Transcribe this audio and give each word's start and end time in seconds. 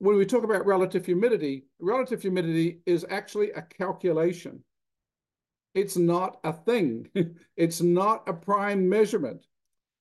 when 0.00 0.16
we 0.16 0.24
talk 0.24 0.44
about 0.44 0.64
relative 0.64 1.04
humidity, 1.04 1.66
relative 1.78 2.22
humidity 2.22 2.80
is 2.86 3.04
actually 3.10 3.50
a 3.52 3.60
calculation. 3.60 4.64
It's 5.74 5.96
not 5.96 6.40
a 6.42 6.54
thing. 6.54 7.06
it's 7.56 7.82
not 7.82 8.26
a 8.26 8.32
prime 8.32 8.88
measurement. 8.88 9.46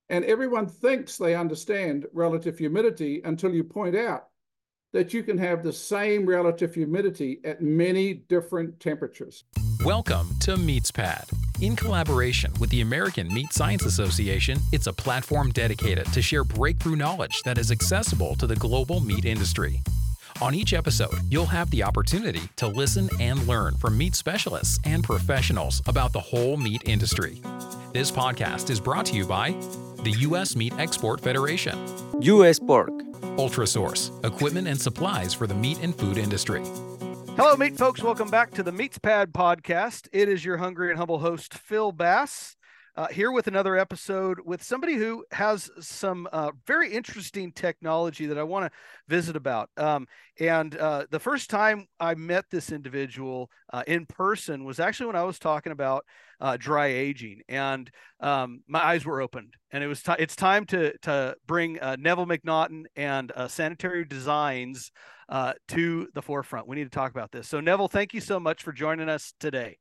And 0.07 0.23
everyone 0.23 0.67
thinks 0.67 1.17
they 1.17 1.35
understand 1.35 2.07
relative 2.13 2.57
humidity 2.57 3.21
until 3.25 3.53
you 3.53 3.63
point 3.63 3.95
out 3.95 4.29
that 4.93 5.13
you 5.13 5.21
can 5.21 5.37
have 5.37 5.63
the 5.63 5.73
same 5.73 6.25
relative 6.25 6.73
humidity 6.73 7.41
at 7.43 7.61
many 7.61 8.13
different 8.13 8.79
temperatures. 8.79 9.43
Welcome 9.83 10.29
to 10.39 10.55
MeatsPad. 10.55 11.48
In 11.61 11.75
collaboration 11.75 12.53
with 12.61 12.69
the 12.69 12.79
American 12.79 13.27
Meat 13.33 13.51
Science 13.51 13.83
Association, 13.83 14.57
it's 14.71 14.87
a 14.87 14.93
platform 14.93 15.51
dedicated 15.51 16.05
to 16.13 16.21
share 16.21 16.45
breakthrough 16.45 16.95
knowledge 16.95 17.41
that 17.43 17.57
is 17.57 17.69
accessible 17.69 18.33
to 18.37 18.47
the 18.47 18.55
global 18.55 19.01
meat 19.01 19.25
industry. 19.25 19.81
On 20.41 20.55
each 20.55 20.71
episode, 20.71 21.19
you'll 21.29 21.45
have 21.45 21.69
the 21.69 21.83
opportunity 21.83 22.39
to 22.55 22.67
listen 22.69 23.09
and 23.19 23.45
learn 23.45 23.75
from 23.75 23.97
meat 23.97 24.15
specialists 24.15 24.79
and 24.85 25.03
professionals 25.03 25.81
about 25.85 26.13
the 26.13 26.19
whole 26.21 26.55
meat 26.55 26.83
industry. 26.85 27.41
This 27.91 28.09
podcast 28.09 28.69
is 28.69 28.79
brought 28.79 29.07
to 29.07 29.17
you 29.17 29.25
by 29.25 29.51
the 30.03 30.15
U.S. 30.19 30.55
Meat 30.55 30.71
Export 30.77 31.19
Federation, 31.19 31.77
U.S. 32.21 32.57
Pork, 32.57 32.93
Ultrasource, 33.35 34.25
equipment 34.25 34.69
and 34.69 34.79
supplies 34.79 35.33
for 35.33 35.45
the 35.45 35.55
meat 35.55 35.79
and 35.81 35.93
food 35.93 36.17
industry. 36.17 36.63
Hello, 37.41 37.55
meat 37.55 37.77
folks. 37.77 38.03
Welcome 38.03 38.29
back 38.29 38.51
to 38.55 38.63
the 38.63 38.71
MeatsPad 38.71 39.27
podcast. 39.27 40.09
It 40.11 40.27
is 40.27 40.43
your 40.43 40.57
hungry 40.57 40.89
and 40.89 40.99
humble 40.99 41.19
host, 41.19 41.53
Phil 41.53 41.93
Bass 41.93 42.57
uh, 42.99 43.07
here 43.07 43.31
with 43.31 43.47
another 43.47 43.77
episode 43.77 44.41
with 44.43 44.61
somebody 44.61 44.95
who 44.95 45.23
has 45.31 45.71
some 45.79 46.27
uh, 46.33 46.51
very 46.67 46.91
interesting 46.91 47.49
technology 47.49 48.25
that 48.25 48.37
I 48.37 48.43
want 48.43 48.65
to 48.65 48.77
visit 49.07 49.37
about. 49.37 49.69
Um, 49.77 50.05
and 50.37 50.75
uh, 50.75 51.05
the 51.09 51.19
first 51.19 51.49
time 51.49 51.87
I 52.01 52.15
met 52.15 52.43
this 52.51 52.73
individual 52.73 53.49
uh, 53.71 53.83
in 53.87 54.05
person 54.05 54.65
was 54.65 54.81
actually 54.81 55.05
when 55.05 55.15
I 55.15 55.23
was 55.23 55.39
talking 55.39 55.71
about 55.71 56.03
uh, 56.41 56.57
dry 56.59 56.87
aging, 56.87 57.39
and 57.47 57.89
um, 58.19 58.63
my 58.67 58.83
eyes 58.83 59.05
were 59.05 59.21
opened. 59.21 59.53
And 59.71 59.81
it 59.81 59.87
was 59.87 60.03
t- 60.03 60.11
it's 60.19 60.35
time 60.35 60.65
to 60.65 60.91
to 61.03 61.37
bring 61.47 61.79
uh, 61.79 61.95
Neville 61.97 62.25
McNaughton 62.25 62.83
and 62.97 63.31
Sanitary 63.47 64.03
Designs 64.03 64.91
to 65.69 66.07
the 66.13 66.21
forefront. 66.21 66.67
We 66.67 66.75
need 66.75 66.83
to 66.83 66.89
talk 66.89 67.11
about 67.11 67.31
this. 67.31 67.47
So 67.47 67.61
Neville, 67.61 67.87
thank 67.87 68.13
you 68.13 68.19
so 68.19 68.41
much 68.41 68.61
for 68.61 68.73
joining 68.73 69.07
us 69.07 69.33
today. 69.39 69.77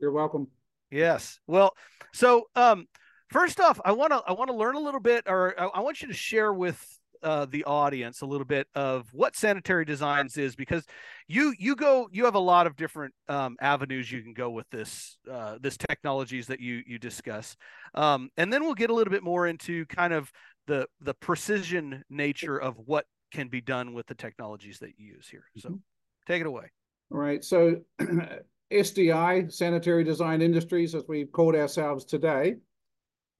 You're 0.00 0.12
welcome. 0.12 0.48
Yes. 0.90 1.38
Well, 1.46 1.74
so 2.12 2.44
um, 2.54 2.86
first 3.30 3.60
off, 3.60 3.80
I 3.84 3.92
want 3.92 4.12
to 4.12 4.22
I 4.26 4.32
want 4.32 4.50
to 4.50 4.56
learn 4.56 4.74
a 4.74 4.80
little 4.80 5.00
bit, 5.00 5.24
or 5.26 5.58
I, 5.58 5.66
I 5.66 5.80
want 5.80 6.02
you 6.02 6.08
to 6.08 6.14
share 6.14 6.52
with 6.52 6.84
uh, 7.22 7.46
the 7.46 7.64
audience 7.64 8.20
a 8.20 8.26
little 8.26 8.44
bit 8.44 8.66
of 8.74 9.08
what 9.12 9.36
sanitary 9.36 9.84
designs 9.84 10.36
is 10.36 10.54
because 10.54 10.84
you 11.26 11.54
you 11.58 11.74
go 11.74 12.08
you 12.12 12.24
have 12.24 12.34
a 12.34 12.40
lot 12.40 12.66
of 12.66 12.76
different 12.76 13.14
um, 13.28 13.56
avenues 13.60 14.10
you 14.10 14.22
can 14.22 14.32
go 14.32 14.50
with 14.50 14.68
this 14.70 15.18
uh, 15.30 15.58
this 15.60 15.76
technologies 15.76 16.46
that 16.46 16.60
you 16.60 16.82
you 16.86 16.98
discuss 16.98 17.56
um, 17.94 18.30
and 18.36 18.52
then 18.52 18.62
we'll 18.62 18.74
get 18.74 18.90
a 18.90 18.94
little 18.94 19.10
bit 19.10 19.22
more 19.22 19.46
into 19.46 19.84
kind 19.86 20.12
of 20.12 20.30
the 20.66 20.86
the 21.00 21.14
precision 21.14 22.04
nature 22.08 22.56
of 22.56 22.76
what 22.86 23.04
can 23.32 23.48
be 23.48 23.60
done 23.60 23.94
with 23.94 24.06
the 24.06 24.14
technologies 24.14 24.78
that 24.78 24.92
you 24.96 25.14
use 25.14 25.28
here 25.28 25.44
so 25.56 25.70
mm-hmm. 25.70 25.78
take 26.26 26.40
it 26.40 26.46
away 26.46 26.70
all 27.10 27.18
right 27.18 27.44
so 27.44 27.76
SDI, 28.72 29.50
Sanitary 29.52 30.04
Design 30.04 30.42
Industries, 30.42 30.94
as 30.94 31.04
we've 31.08 31.32
called 31.32 31.54
ourselves 31.54 32.04
today, 32.04 32.56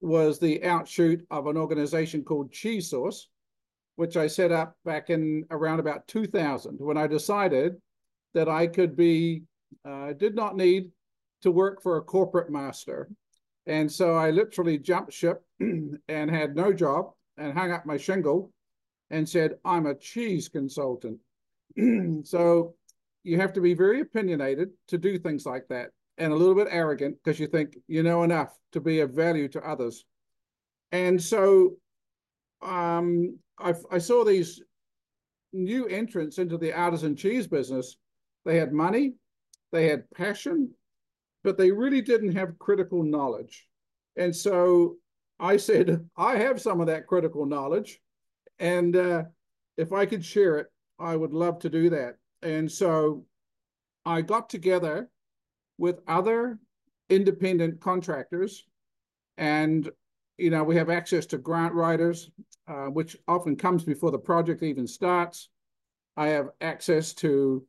was 0.01 0.39
the 0.39 0.65
outshoot 0.65 1.27
of 1.31 1.47
an 1.47 1.57
organization 1.57 2.23
called 2.23 2.53
CheezSorce, 2.53 3.27
which 3.97 4.17
I 4.17 4.27
set 4.27 4.53
up 4.53 4.77
back 4.85 5.11
in 5.11 5.45
around 5.51 5.81
about 5.81 6.07
2000 6.07 6.79
when 6.79 6.97
I 6.97 7.07
decided 7.07 7.77
that 8.35 8.49
I 8.49 8.67
could 8.67 8.97
be, 8.97 9.43
uh, 9.85 10.13
did 10.13 10.35
not 10.35 10.57
need 10.57 10.91
to 11.43 11.51
work 11.51 11.83
for 11.83 11.97
a 11.97 12.03
corporate 12.03 12.51
master. 12.51 13.11
And 13.67 13.91
so 13.91 14.15
I 14.15 14.31
literally 14.31 14.79
jumped 14.79 15.13
ship 15.13 15.43
and 15.61 16.31
had 16.31 16.57
no 16.57 16.73
job 16.73 17.13
and 17.37 17.53
hung 17.53 17.71
up 17.71 17.85
my 17.85 17.97
shingle 17.97 18.51
and 19.11 19.29
said, 19.29 19.59
I'm 19.65 19.87
a 19.87 19.95
cheese 19.95 20.49
consultant. 20.49 21.19
so 22.25 22.75
you 23.29 23.39
have 23.39 23.53
to 23.53 23.61
be 23.61 23.75
very 23.75 24.01
opinionated 24.01 24.71
to 24.89 24.97
do 24.97 25.19
things 25.19 25.45
like 25.45 25.67
that 25.69 25.91
and 26.17 26.33
a 26.33 26.37
little 26.37 26.55
bit 26.55 26.69
arrogant 26.71 27.17
because 27.23 27.39
you 27.39 27.47
think 27.47 27.77
you 27.87 28.03
know 28.03 28.23
enough 28.23 28.57
to 28.73 28.81
be 28.81 29.01
of 29.01 29.11
value 29.11 29.49
to 29.49 29.61
others. 29.61 30.05
And 30.93 31.23
so 31.23 31.77
um, 32.63 33.39
I, 33.59 33.75
I 33.91 33.99
saw 33.99 34.25
these 34.25 34.63
new 35.53 35.87
entrants 35.87 36.39
into 36.39 36.59
the 36.59 36.73
artisan 36.73 37.17
cheese 37.17 37.47
business. 37.47 37.97
They 38.45 38.57
had 38.57 38.73
money, 38.73 39.15
they 39.73 39.89
had 39.89 40.11
passion, 40.11 40.71
but 41.45 41.59
they 41.59 41.71
really 41.71 42.01
didn't 42.01 42.35
have 42.35 42.59
critical 42.59 43.03
knowledge. 43.03 43.67
And 44.17 44.35
so 44.35 44.97
I 45.39 45.57
said, 45.69 46.09
I 46.17 46.37
have 46.37 46.61
some 46.61 46.81
of 46.81 46.87
that 46.87 47.07
critical 47.07 47.47
knowledge. 47.47 48.01
And 48.59 48.97
uh, 48.97 49.25
if 49.77 49.93
I 49.93 50.07
could 50.07 50.25
share 50.25 50.57
it, 50.59 50.67
I 50.99 51.15
would 51.15 51.33
love 51.33 51.61
to 51.61 51.71
do 51.71 51.91
that. 51.91 52.17
And 52.43 52.71
so 52.71 53.25
I 54.05 54.23
got 54.23 54.49
together 54.49 55.09
with 55.77 56.01
other 56.07 56.59
independent 57.09 57.81
contractors 57.81 58.65
and 59.39 59.91
you 60.37 60.51
know 60.51 60.63
we 60.63 60.77
have 60.77 60.91
access 60.91 61.25
to 61.27 61.39
grant 61.39 61.73
writers 61.73 62.31
uh, 62.67 62.87
which 62.87 63.17
often 63.27 63.57
comes 63.57 63.83
before 63.83 64.11
the 64.11 64.19
project 64.19 64.63
even 64.63 64.87
starts. 64.87 65.49
I 66.17 66.29
have 66.29 66.49
access 66.61 67.15
to 67.15 67.65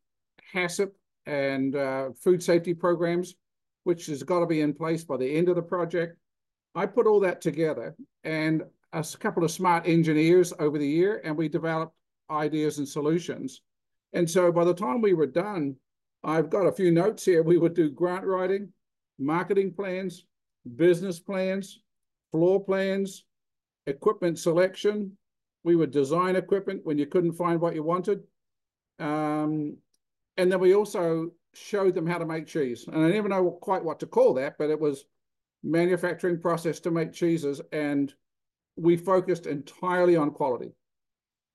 HACCP 0.53 0.91
and 1.25 1.75
uh, 1.75 2.09
food 2.21 2.43
safety 2.43 2.73
programs 2.73 3.35
which 3.83 4.07
has 4.07 4.23
got 4.23 4.39
to 4.39 4.45
be 4.45 4.61
in 4.61 4.73
place 4.73 5.03
by 5.03 5.17
the 5.17 5.35
end 5.37 5.47
of 5.47 5.55
the 5.55 5.61
project. 5.61 6.17
I 6.75 6.85
put 6.85 7.07
all 7.07 7.21
that 7.21 7.41
together 7.41 7.95
and 8.23 8.63
a 8.91 9.05
couple 9.19 9.43
of 9.43 9.51
smart 9.51 9.87
engineers 9.87 10.51
over 10.59 10.77
the 10.77 10.87
year 10.87 11.21
and 11.23 11.37
we 11.37 11.47
developed 11.47 11.95
ideas 12.29 12.77
and 12.77 12.87
solutions 12.87 13.61
and 14.13 14.29
so 14.29 14.51
by 14.51 14.63
the 14.63 14.73
time 14.73 15.01
we 15.01 15.13
were 15.13 15.27
done, 15.27 15.75
I've 16.23 16.49
got 16.49 16.65
a 16.65 16.71
few 16.71 16.91
notes 16.91 17.23
here. 17.23 17.43
We 17.43 17.57
would 17.57 17.73
do 17.73 17.89
grant 17.89 18.25
writing, 18.25 18.69
marketing 19.17 19.73
plans, 19.73 20.25
business 20.75 21.19
plans, 21.19 21.79
floor 22.31 22.63
plans, 22.63 23.25
equipment 23.87 24.39
selection. 24.39 25.17
We 25.63 25.75
would 25.75 25.91
design 25.91 26.35
equipment 26.35 26.81
when 26.83 26.97
you 26.97 27.05
couldn't 27.05 27.33
find 27.33 27.61
what 27.61 27.75
you 27.75 27.83
wanted. 27.83 28.23
Um, 28.99 29.77
and 30.37 30.51
then 30.51 30.59
we 30.59 30.73
also 30.73 31.31
showed 31.53 31.95
them 31.95 32.07
how 32.07 32.17
to 32.17 32.25
make 32.25 32.47
cheese. 32.47 32.85
And 32.87 33.03
I 33.03 33.09
never 33.09 33.29
know 33.29 33.51
quite 33.51 33.83
what 33.83 33.99
to 34.01 34.05
call 34.05 34.33
that, 34.35 34.57
but 34.57 34.69
it 34.69 34.79
was 34.79 35.05
manufacturing 35.63 36.39
process 36.39 36.79
to 36.81 36.91
make 36.91 37.13
cheeses. 37.13 37.61
And 37.71 38.13
we 38.75 38.97
focused 38.97 39.45
entirely 39.45 40.15
on 40.15 40.31
quality. 40.31 40.71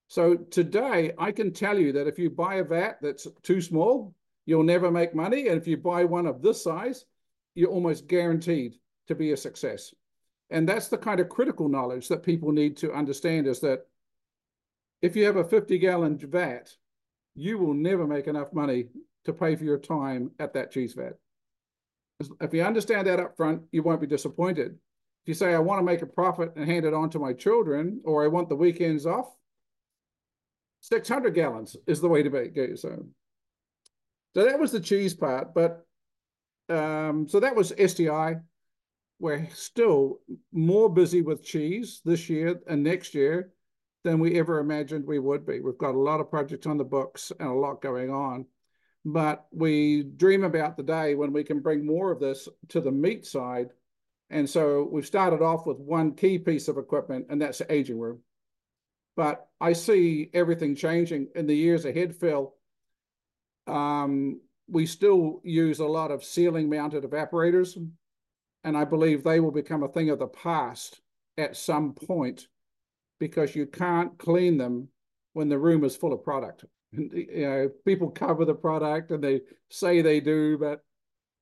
So 0.08 0.36
today, 0.36 1.12
I 1.18 1.32
can 1.32 1.52
tell 1.52 1.78
you 1.78 1.92
that 1.92 2.06
if 2.06 2.18
you 2.18 2.30
buy 2.30 2.56
a 2.56 2.64
vat 2.64 2.98
that's 3.00 3.26
too 3.42 3.60
small, 3.60 4.14
you'll 4.46 4.62
never 4.62 4.90
make 4.90 5.14
money. 5.14 5.48
And 5.48 5.60
if 5.60 5.66
you 5.66 5.76
buy 5.76 6.04
one 6.04 6.26
of 6.26 6.42
this 6.42 6.62
size, 6.62 7.06
you're 7.54 7.70
almost 7.70 8.06
guaranteed 8.06 8.74
to 9.08 9.14
be 9.14 9.32
a 9.32 9.36
success. 9.36 9.94
And 10.50 10.68
that's 10.68 10.88
the 10.88 10.98
kind 10.98 11.20
of 11.20 11.28
critical 11.28 11.68
knowledge 11.68 12.08
that 12.08 12.22
people 12.22 12.52
need 12.52 12.76
to 12.78 12.92
understand 12.92 13.46
is 13.46 13.60
that 13.60 13.86
if 15.02 15.16
you 15.16 15.24
have 15.24 15.36
a 15.36 15.44
50 15.44 15.78
gallon 15.78 16.18
vat, 16.18 16.70
you 17.34 17.58
will 17.58 17.74
never 17.74 18.06
make 18.06 18.26
enough 18.26 18.52
money 18.52 18.88
to 19.24 19.32
pay 19.32 19.56
for 19.56 19.64
your 19.64 19.78
time 19.78 20.30
at 20.38 20.54
that 20.54 20.70
cheese 20.70 20.94
vat. 20.94 21.14
If 22.40 22.54
you 22.54 22.62
understand 22.62 23.06
that 23.06 23.20
up 23.20 23.36
front, 23.36 23.62
you 23.72 23.82
won't 23.82 24.00
be 24.00 24.06
disappointed. 24.06 24.78
If 25.24 25.28
you 25.28 25.34
say, 25.34 25.54
I 25.54 25.58
want 25.58 25.80
to 25.80 25.84
make 25.84 26.02
a 26.02 26.06
profit 26.06 26.52
and 26.54 26.66
hand 26.66 26.84
it 26.84 26.94
on 26.94 27.10
to 27.10 27.18
my 27.18 27.32
children, 27.32 28.00
or 28.04 28.22
I 28.22 28.28
want 28.28 28.48
the 28.48 28.56
weekends 28.56 29.06
off, 29.06 29.34
600 30.84 31.34
gallons 31.34 31.78
is 31.86 32.02
the 32.02 32.08
way 32.08 32.22
to 32.22 32.28
make. 32.28 32.54
So, 32.76 33.06
so 34.34 34.44
that 34.44 34.58
was 34.58 34.70
the 34.70 34.80
cheese 34.80 35.14
part. 35.14 35.54
But 35.54 35.86
um, 36.68 37.26
so 37.26 37.40
that 37.40 37.56
was 37.56 37.72
SDI. 37.72 38.42
We're 39.18 39.48
still 39.54 40.20
more 40.52 40.90
busy 40.90 41.22
with 41.22 41.42
cheese 41.42 42.02
this 42.04 42.28
year 42.28 42.60
and 42.68 42.82
next 42.82 43.14
year 43.14 43.52
than 44.02 44.18
we 44.18 44.38
ever 44.38 44.58
imagined 44.58 45.06
we 45.06 45.18
would 45.18 45.46
be. 45.46 45.60
We've 45.60 45.78
got 45.78 45.94
a 45.94 45.98
lot 45.98 46.20
of 46.20 46.30
projects 46.30 46.66
on 46.66 46.76
the 46.76 46.84
books 46.84 47.32
and 47.40 47.48
a 47.48 47.54
lot 47.54 47.80
going 47.80 48.10
on. 48.10 48.44
But 49.06 49.46
we 49.52 50.02
dream 50.02 50.44
about 50.44 50.76
the 50.76 50.82
day 50.82 51.14
when 51.14 51.32
we 51.32 51.44
can 51.44 51.60
bring 51.60 51.86
more 51.86 52.10
of 52.10 52.20
this 52.20 52.46
to 52.68 52.82
the 52.82 52.92
meat 52.92 53.24
side. 53.24 53.68
And 54.28 54.48
so 54.48 54.86
we've 54.92 55.06
started 55.06 55.40
off 55.40 55.64
with 55.64 55.78
one 55.78 56.14
key 56.14 56.38
piece 56.38 56.68
of 56.68 56.76
equipment, 56.76 57.26
and 57.30 57.40
that's 57.40 57.58
the 57.58 57.72
aging 57.72 57.98
room. 57.98 58.20
But 59.16 59.46
I 59.60 59.72
see 59.72 60.30
everything 60.34 60.74
changing 60.74 61.28
in 61.34 61.46
the 61.46 61.54
years 61.54 61.84
ahead, 61.84 62.14
Phil. 62.16 62.52
Um, 63.66 64.40
we 64.68 64.86
still 64.86 65.40
use 65.44 65.78
a 65.78 65.86
lot 65.86 66.10
of 66.10 66.24
ceiling 66.24 66.68
mounted 66.68 67.04
evaporators, 67.04 67.76
and 68.64 68.76
I 68.76 68.84
believe 68.84 69.22
they 69.22 69.40
will 69.40 69.52
become 69.52 69.82
a 69.82 69.88
thing 69.88 70.10
of 70.10 70.18
the 70.18 70.26
past 70.26 71.00
at 71.36 71.56
some 71.56 71.92
point 71.92 72.48
because 73.20 73.54
you 73.54 73.66
can't 73.66 74.18
clean 74.18 74.56
them 74.58 74.88
when 75.32 75.48
the 75.48 75.58
room 75.58 75.84
is 75.84 75.96
full 75.96 76.12
of 76.12 76.24
product. 76.24 76.64
You 76.92 77.26
know, 77.32 77.70
people 77.84 78.10
cover 78.10 78.44
the 78.44 78.54
product 78.54 79.10
and 79.10 79.22
they 79.22 79.40
say 79.68 80.00
they 80.00 80.20
do, 80.20 80.56
but 80.58 80.84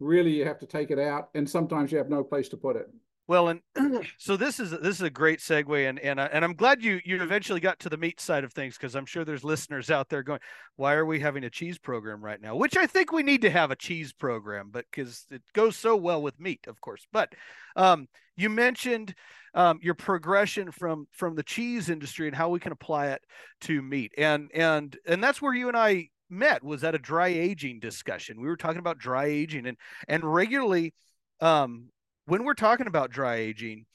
really 0.01 0.33
you 0.33 0.45
have 0.45 0.59
to 0.61 0.67
take 0.67 0.91
it 0.91 0.99
out, 0.99 1.31
and 1.35 1.49
sometimes 1.49 1.93
you 1.93 1.99
have 1.99 2.09
no 2.09 2.25
place 2.25 2.49
to 2.51 2.57
put 2.57 2.77
it. 2.77 2.89
Well, 3.29 3.49
and 3.49 3.61
so 4.19 4.37
this 4.37 4.59
is 4.59 4.71
this 4.71 4.97
is 4.97 5.03
a 5.03 5.11
great 5.11 5.39
segue, 5.39 5.89
and 5.89 5.99
and 6.01 6.19
and 6.19 6.45
I'm 6.45 6.55
glad 6.55 6.83
you 6.83 7.01
you 7.05 7.23
eventually 7.23 7.61
got 7.61 7.79
to 7.81 7.89
the 7.89 7.97
meat 7.97 8.21
side 8.21 8.43
of 8.43 8.53
things 8.53 8.77
because 8.77 8.97
I'm 8.97 9.07
sure 9.07 9.25
there's 9.25 9.45
listeners 9.45 9.91
out 9.91 10.09
there 10.09 10.23
going, 10.23 10.41
why 10.77 10.95
are 10.95 11.07
we 11.07 11.21
having 11.21 11.45
a 11.45 11.51
cheese 11.51 11.79
program 11.79 12.23
right 12.23 12.41
now? 12.41 12.57
Which 12.57 12.77
I 12.77 12.87
think 12.87 13.13
we 13.13 13.23
need 13.23 13.43
to 13.43 13.51
have 13.51 13.71
a 13.71 13.77
cheese 13.77 14.13
program, 14.13 14.71
but 14.73 14.87
because 14.91 15.27
it 15.31 15.43
goes 15.53 15.77
so 15.77 15.95
well 15.95 16.21
with 16.21 16.41
meat, 16.41 16.67
of 16.67 16.81
course. 16.81 17.07
But 17.13 17.33
um, 17.77 18.09
you 18.37 18.51
mentioned 18.51 19.15
um, 19.55 19.79
your 19.83 19.95
progression 19.95 20.73
from 20.73 21.07
from 21.13 21.37
the 21.37 21.45
cheese 21.45 21.91
industry 21.91 22.27
and 22.27 22.37
how 22.37 22.49
we 22.49 22.59
can 22.59 22.73
apply 22.73 23.09
it 23.09 23.23
to 23.63 23.83
meat, 23.83 24.13
and 24.19 24.51
and 24.53 24.97
and 25.07 25.23
that's 25.23 25.41
where 25.41 25.55
you 25.55 25.69
and 25.69 25.77
I 25.77 26.09
met 26.29 26.65
was 26.65 26.83
at 26.83 26.97
a 26.97 26.99
dry 26.99 27.29
aging 27.29 27.79
discussion. 27.79 28.41
We 28.41 28.49
were 28.49 28.57
talking 28.57 28.81
about 28.81 28.99
dry 28.99 29.27
aging, 29.27 29.67
and 29.69 29.77
and 30.09 30.25
regularly 30.25 30.93
um, 31.41 31.91
when 32.27 32.45
we're 32.45 32.55
talking 32.55 32.87
about 32.87 33.11
dry 33.11 33.37
aging, 33.37 33.87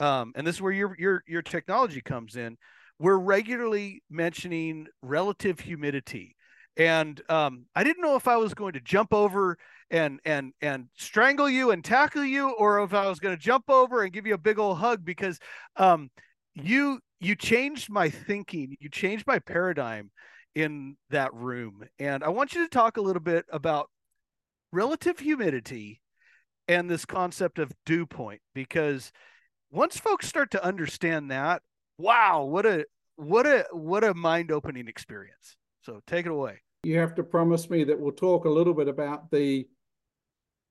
um, 0.00 0.32
and 0.34 0.46
this 0.46 0.56
is 0.56 0.62
where 0.62 0.72
your 0.72 0.96
your 0.98 1.22
your 1.26 1.42
technology 1.42 2.00
comes 2.00 2.36
in, 2.36 2.56
we're 2.98 3.18
regularly 3.18 4.02
mentioning 4.10 4.86
relative 5.02 5.60
humidity. 5.60 6.36
And 6.76 7.20
um, 7.30 7.66
I 7.74 7.84
didn't 7.84 8.02
know 8.02 8.16
if 8.16 8.28
I 8.28 8.36
was 8.36 8.52
going 8.52 8.74
to 8.74 8.80
jump 8.80 9.14
over 9.14 9.56
and 9.90 10.20
and 10.24 10.52
and 10.60 10.88
strangle 10.96 11.48
you 11.48 11.70
and 11.70 11.84
tackle 11.84 12.24
you, 12.24 12.50
or 12.50 12.82
if 12.82 12.92
I 12.92 13.08
was 13.08 13.20
going 13.20 13.36
to 13.36 13.42
jump 13.42 13.70
over 13.70 14.02
and 14.02 14.12
give 14.12 14.26
you 14.26 14.34
a 14.34 14.38
big 14.38 14.58
old 14.58 14.78
hug 14.78 15.04
because 15.04 15.38
um, 15.76 16.10
you 16.54 17.00
you 17.20 17.34
changed 17.34 17.88
my 17.90 18.10
thinking, 18.10 18.76
you 18.80 18.90
changed 18.90 19.26
my 19.26 19.38
paradigm 19.38 20.10
in 20.54 20.96
that 21.10 21.32
room. 21.34 21.82
And 21.98 22.24
I 22.24 22.28
want 22.28 22.54
you 22.54 22.64
to 22.64 22.70
talk 22.70 22.96
a 22.96 23.02
little 23.02 23.20
bit 23.20 23.44
about 23.50 23.90
relative 24.72 25.18
humidity 25.18 26.00
and 26.68 26.90
this 26.90 27.04
concept 27.04 27.58
of 27.58 27.72
dew 27.84 28.06
point 28.06 28.40
because 28.54 29.12
once 29.70 29.98
folks 29.98 30.28
start 30.28 30.50
to 30.50 30.64
understand 30.64 31.30
that 31.30 31.62
wow 31.98 32.44
what 32.44 32.66
a 32.66 32.84
what 33.16 33.46
a 33.46 33.66
what 33.72 34.04
a 34.04 34.14
mind-opening 34.14 34.88
experience 34.88 35.56
so 35.82 36.00
take 36.06 36.26
it 36.26 36.32
away 36.32 36.60
you 36.82 36.98
have 36.98 37.14
to 37.14 37.24
promise 37.24 37.68
me 37.68 37.84
that 37.84 37.98
we'll 37.98 38.12
talk 38.12 38.44
a 38.44 38.50
little 38.50 38.74
bit 38.74 38.88
about 38.88 39.30
the 39.30 39.66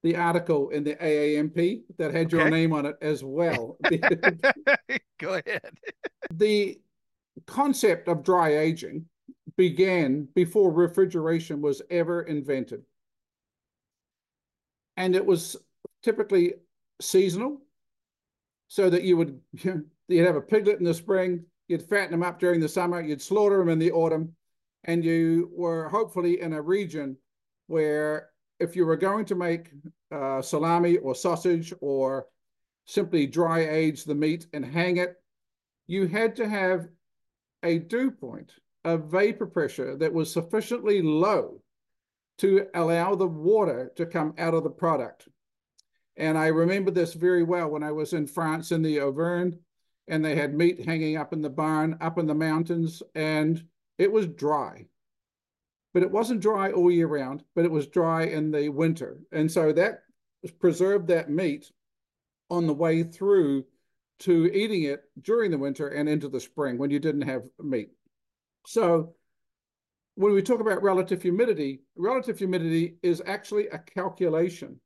the 0.05 0.15
article 0.15 0.69
in 0.69 0.83
the 0.83 0.95
AAMP 0.95 1.81
that 1.97 2.13
had 2.13 2.27
okay. 2.27 2.37
your 2.37 2.49
name 2.49 2.73
on 2.73 2.85
it 2.85 2.95
as 3.01 3.23
well. 3.23 3.75
Go 5.19 5.41
ahead. 5.45 5.71
the 6.31 6.79
concept 7.47 8.07
of 8.07 8.23
dry 8.23 8.55
aging 8.59 9.05
began 9.57 10.27
before 10.35 10.71
refrigeration 10.71 11.59
was 11.59 11.81
ever 11.89 12.21
invented. 12.21 12.83
And 14.95 15.15
it 15.15 15.25
was 15.25 15.57
typically 16.05 16.53
seasonal, 17.01 17.59
so 18.67 18.89
that 18.89 19.03
you 19.03 19.17
would 19.17 19.39
you'd 20.07 20.25
have 20.25 20.35
a 20.35 20.41
piglet 20.41 20.77
in 20.79 20.85
the 20.85 20.93
spring, 20.93 21.43
you'd 21.67 21.89
fatten 21.89 22.11
them 22.11 22.23
up 22.23 22.39
during 22.39 22.59
the 22.59 22.69
summer, 22.69 23.01
you'd 23.01 23.21
slaughter 23.21 23.57
them 23.57 23.69
in 23.69 23.79
the 23.79 23.91
autumn, 23.91 24.33
and 24.83 25.03
you 25.03 25.49
were 25.51 25.89
hopefully 25.89 26.39
in 26.41 26.53
a 26.53 26.61
region 26.61 27.17
where 27.67 28.29
if 28.59 28.75
you 28.75 28.85
were 28.85 28.95
going 28.95 29.25
to 29.25 29.35
make 29.35 29.71
uh, 30.11 30.41
salami 30.41 30.97
or 30.97 31.15
sausage 31.15 31.73
or 31.81 32.27
simply 32.85 33.25
dry 33.25 33.67
age 33.67 34.03
the 34.03 34.13
meat 34.13 34.45
and 34.53 34.63
hang 34.63 34.97
it, 34.97 35.15
you 35.87 36.07
had 36.07 36.35
to 36.35 36.47
have 36.47 36.87
a 37.63 37.79
dew 37.79 38.11
point, 38.11 38.51
a 38.83 38.95
vapor 38.95 39.47
pressure 39.47 39.97
that 39.97 40.13
was 40.13 40.31
sufficiently 40.31 41.01
low 41.01 41.59
to 42.37 42.67
allow 42.75 43.15
the 43.15 43.27
water 43.27 43.91
to 43.95 44.05
come 44.05 44.33
out 44.37 44.53
of 44.53 44.63
the 44.63 44.69
product. 44.69 45.27
And 46.17 46.37
I 46.37 46.47
remember 46.47 46.91
this 46.91 47.13
very 47.13 47.43
well 47.43 47.69
when 47.69 47.83
I 47.83 47.91
was 47.91 48.13
in 48.13 48.27
France 48.27 48.71
in 48.71 48.81
the 48.81 48.99
Auvergne 49.01 49.57
and 50.07 50.23
they 50.23 50.35
had 50.35 50.53
meat 50.53 50.85
hanging 50.85 51.17
up 51.17 51.33
in 51.33 51.41
the 51.41 51.49
barn, 51.49 51.97
up 51.99 52.17
in 52.17 52.27
the 52.27 52.35
mountains, 52.35 53.01
and 53.15 53.63
it 53.97 54.11
was 54.11 54.27
dry. 54.27 54.85
But 55.93 56.03
it 56.03 56.11
wasn't 56.11 56.41
dry 56.41 56.71
all 56.71 56.91
year 56.91 57.07
round, 57.07 57.43
but 57.55 57.65
it 57.65 57.71
was 57.71 57.87
dry 57.87 58.23
in 58.23 58.51
the 58.51 58.69
winter. 58.69 59.17
And 59.31 59.51
so 59.51 59.71
that 59.73 60.03
preserved 60.59 61.07
that 61.07 61.29
meat 61.29 61.71
on 62.49 62.67
the 62.67 62.73
way 62.73 63.03
through 63.03 63.65
to 64.19 64.45
eating 64.53 64.83
it 64.83 65.03
during 65.21 65.51
the 65.51 65.57
winter 65.57 65.87
and 65.87 66.07
into 66.07 66.29
the 66.29 66.39
spring 66.39 66.77
when 66.77 66.89
you 66.89 66.99
didn't 66.99 67.23
have 67.23 67.43
meat. 67.61 67.89
So 68.65 69.15
when 70.15 70.33
we 70.33 70.41
talk 70.41 70.61
about 70.61 70.83
relative 70.83 71.21
humidity, 71.21 71.81
relative 71.95 72.37
humidity 72.37 72.97
is 73.03 73.21
actually 73.25 73.67
a 73.67 73.79
calculation. 73.79 74.79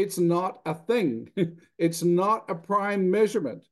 It's 0.00 0.18
not 0.18 0.62
a 0.64 0.74
thing. 0.74 1.30
it's 1.78 2.02
not 2.02 2.48
a 2.48 2.54
prime 2.54 3.10
measurement. 3.10 3.66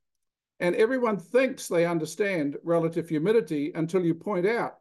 And 0.61 0.75
everyone 0.77 1.19
thinks 1.19 1.69
they 1.69 1.87
understand 1.87 2.57
relative 2.63 3.09
humidity 3.09 3.73
until 3.75 4.05
you 4.05 4.15
point 4.15 4.47
out 4.47 4.75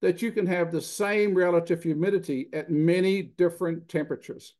that 0.00 0.22
you 0.22 0.30
can 0.30 0.46
have 0.46 0.70
the 0.70 0.80
same 0.80 1.34
relative 1.34 1.82
humidity 1.82 2.48
at 2.52 2.70
many 2.70 3.22
different 3.22 3.88
temperatures. 3.88 4.54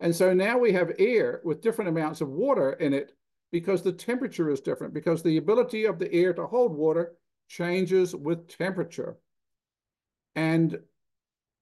And 0.00 0.14
so 0.14 0.34
now 0.34 0.58
we 0.58 0.72
have 0.72 0.92
air 0.98 1.40
with 1.42 1.62
different 1.62 1.88
amounts 1.88 2.20
of 2.20 2.28
water 2.28 2.72
in 2.72 2.92
it 2.92 3.12
because 3.52 3.80
the 3.80 3.92
temperature 3.92 4.50
is 4.50 4.60
different, 4.60 4.92
because 4.92 5.22
the 5.22 5.38
ability 5.38 5.86
of 5.86 5.98
the 5.98 6.12
air 6.12 6.34
to 6.34 6.46
hold 6.46 6.76
water 6.76 7.12
changes 7.48 8.14
with 8.14 8.48
temperature. 8.48 9.16
And 10.34 10.78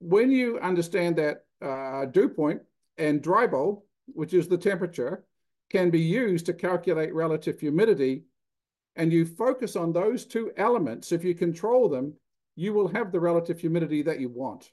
when 0.00 0.32
you 0.32 0.58
understand 0.58 1.16
that 1.16 1.44
uh, 1.62 2.06
dew 2.06 2.28
point, 2.28 2.62
and 2.98 3.22
dry 3.22 3.46
bulb, 3.46 3.80
which 4.06 4.34
is 4.34 4.48
the 4.48 4.58
temperature, 4.58 5.24
can 5.70 5.90
be 5.90 6.00
used 6.00 6.46
to 6.46 6.52
calculate 6.52 7.14
relative 7.14 7.58
humidity. 7.58 8.24
And 8.96 9.12
you 9.12 9.24
focus 9.24 9.74
on 9.76 9.92
those 9.92 10.24
two 10.24 10.52
elements. 10.56 11.10
If 11.10 11.24
you 11.24 11.34
control 11.34 11.88
them, 11.88 12.14
you 12.54 12.72
will 12.72 12.88
have 12.88 13.10
the 13.10 13.20
relative 13.20 13.58
humidity 13.58 14.02
that 14.02 14.20
you 14.20 14.28
want. 14.28 14.70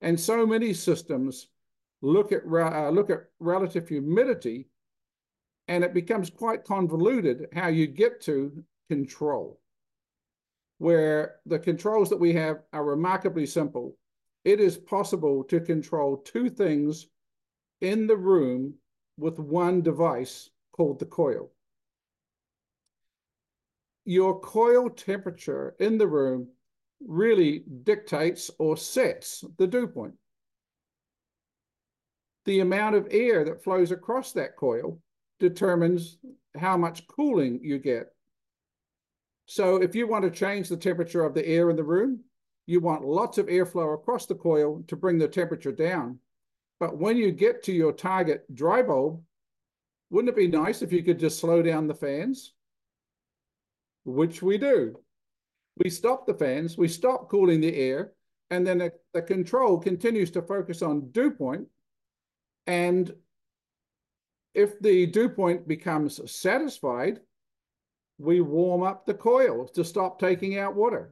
And 0.00 0.18
so 0.20 0.46
many 0.46 0.72
systems 0.74 1.48
look 2.02 2.30
at, 2.30 2.42
uh, 2.44 2.90
look 2.90 3.10
at 3.10 3.24
relative 3.40 3.88
humidity 3.88 4.68
and 5.68 5.82
it 5.82 5.94
becomes 5.94 6.28
quite 6.28 6.64
convoluted 6.64 7.48
how 7.54 7.68
you 7.68 7.86
get 7.86 8.20
to 8.22 8.62
control, 8.90 9.60
where 10.78 11.36
the 11.46 11.58
controls 11.58 12.10
that 12.10 12.20
we 12.20 12.34
have 12.34 12.58
are 12.72 12.84
remarkably 12.84 13.46
simple 13.46 13.96
it 14.44 14.60
is 14.60 14.76
possible 14.76 15.42
to 15.44 15.60
control 15.60 16.18
two 16.18 16.50
things 16.50 17.06
in 17.80 18.06
the 18.06 18.16
room 18.16 18.74
with 19.18 19.38
one 19.38 19.82
device 19.82 20.50
called 20.72 20.98
the 20.98 21.06
coil. 21.06 21.50
Your 24.04 24.38
coil 24.40 24.90
temperature 24.90 25.74
in 25.78 25.96
the 25.96 26.06
room 26.06 26.48
really 27.06 27.64
dictates 27.84 28.50
or 28.58 28.76
sets 28.76 29.44
the 29.58 29.66
dew 29.66 29.86
point. 29.86 30.14
The 32.44 32.60
amount 32.60 32.96
of 32.96 33.08
air 33.10 33.44
that 33.44 33.64
flows 33.64 33.90
across 33.90 34.32
that 34.32 34.56
coil 34.56 35.00
determines 35.40 36.18
how 36.56 36.76
much 36.76 37.06
cooling 37.08 37.60
you 37.62 37.78
get. 37.78 38.08
So 39.46 39.76
if 39.76 39.94
you 39.94 40.06
want 40.06 40.24
to 40.24 40.30
change 40.30 40.68
the 40.68 40.76
temperature 40.76 41.24
of 41.24 41.34
the 41.34 41.46
air 41.46 41.70
in 41.70 41.76
the 41.76 41.84
room, 41.84 42.20
you 42.66 42.80
want 42.80 43.04
lots 43.04 43.38
of 43.38 43.46
airflow 43.46 43.94
across 43.94 44.26
the 44.26 44.34
coil 44.34 44.82
to 44.88 44.96
bring 44.96 45.18
the 45.18 45.28
temperature 45.28 45.72
down. 45.72 46.18
But 46.80 46.96
when 46.96 47.16
you 47.16 47.30
get 47.30 47.62
to 47.64 47.72
your 47.72 47.92
target 47.92 48.44
dry 48.54 48.82
bulb, 48.82 49.22
wouldn't 50.10 50.30
it 50.30 50.36
be 50.36 50.48
nice 50.48 50.82
if 50.82 50.92
you 50.92 51.02
could 51.02 51.18
just 51.18 51.38
slow 51.38 51.62
down 51.62 51.86
the 51.86 51.94
fans? 51.94 52.52
Which 54.04 54.42
we 54.42 54.58
do. 54.58 54.98
We 55.82 55.90
stop 55.90 56.26
the 56.26 56.34
fans, 56.34 56.78
we 56.78 56.88
stop 56.88 57.28
cooling 57.28 57.60
the 57.60 57.74
air, 57.74 58.12
and 58.50 58.66
then 58.66 58.78
the, 58.78 58.92
the 59.12 59.22
control 59.22 59.78
continues 59.78 60.30
to 60.32 60.42
focus 60.42 60.82
on 60.82 61.10
dew 61.10 61.30
point. 61.30 61.66
And 62.66 63.12
if 64.54 64.78
the 64.80 65.06
dew 65.06 65.28
point 65.28 65.66
becomes 65.66 66.20
satisfied, 66.30 67.20
we 68.18 68.40
warm 68.40 68.84
up 68.84 69.04
the 69.04 69.14
coil 69.14 69.66
to 69.68 69.84
stop 69.84 70.20
taking 70.20 70.58
out 70.58 70.76
water. 70.76 71.10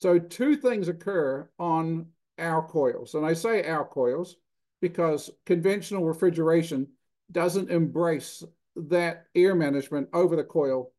So 0.00 0.18
two 0.18 0.56
things 0.56 0.88
occur 0.88 1.48
on 1.58 2.06
our 2.38 2.66
coils. 2.66 3.14
And 3.14 3.24
I 3.24 3.34
say 3.34 3.68
our 3.68 3.84
coils 3.84 4.36
because 4.80 5.30
conventional 5.44 6.04
refrigeration 6.04 6.88
doesn't 7.32 7.70
embrace 7.70 8.42
that 8.76 9.26
air 9.34 9.54
management 9.54 10.08
over 10.12 10.36
the 10.36 10.44
coil 10.44 10.92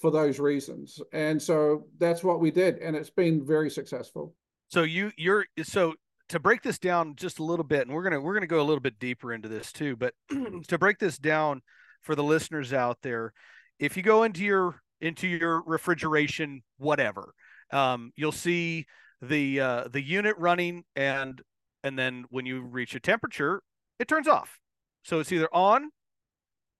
for 0.00 0.10
those 0.10 0.38
reasons. 0.38 1.00
And 1.12 1.40
so 1.40 1.86
that's 1.98 2.22
what 2.22 2.40
we 2.40 2.50
did. 2.50 2.78
And 2.78 2.94
it's 2.94 3.10
been 3.10 3.44
very 3.44 3.70
successful. 3.70 4.34
So 4.68 4.82
you 4.82 5.12
you're 5.16 5.46
so 5.62 5.94
to 6.30 6.40
break 6.40 6.62
this 6.62 6.78
down 6.78 7.14
just 7.16 7.38
a 7.38 7.44
little 7.44 7.64
bit, 7.64 7.86
and 7.86 7.94
we're 7.94 8.02
gonna 8.02 8.20
we're 8.20 8.34
gonna 8.34 8.46
go 8.46 8.60
a 8.60 8.64
little 8.64 8.80
bit 8.80 8.98
deeper 8.98 9.32
into 9.32 9.48
this 9.48 9.72
too, 9.72 9.96
but 9.96 10.14
to 10.68 10.78
break 10.78 10.98
this 10.98 11.18
down 11.18 11.62
for 12.02 12.14
the 12.14 12.24
listeners 12.24 12.72
out 12.72 12.98
there, 13.02 13.32
if 13.78 13.96
you 13.96 14.02
go 14.02 14.24
into 14.24 14.42
your 14.42 14.80
into 15.00 15.28
your 15.28 15.62
refrigeration, 15.66 16.62
whatever. 16.78 17.34
Um, 17.72 18.12
you'll 18.16 18.32
see 18.32 18.86
the 19.20 19.60
uh, 19.60 19.84
the 19.88 20.02
unit 20.02 20.36
running, 20.38 20.84
and 20.96 21.40
and 21.82 21.98
then 21.98 22.24
when 22.30 22.46
you 22.46 22.62
reach 22.62 22.94
a 22.94 23.00
temperature, 23.00 23.62
it 23.98 24.08
turns 24.08 24.28
off. 24.28 24.58
So 25.02 25.20
it's 25.20 25.32
either 25.32 25.48
on 25.52 25.90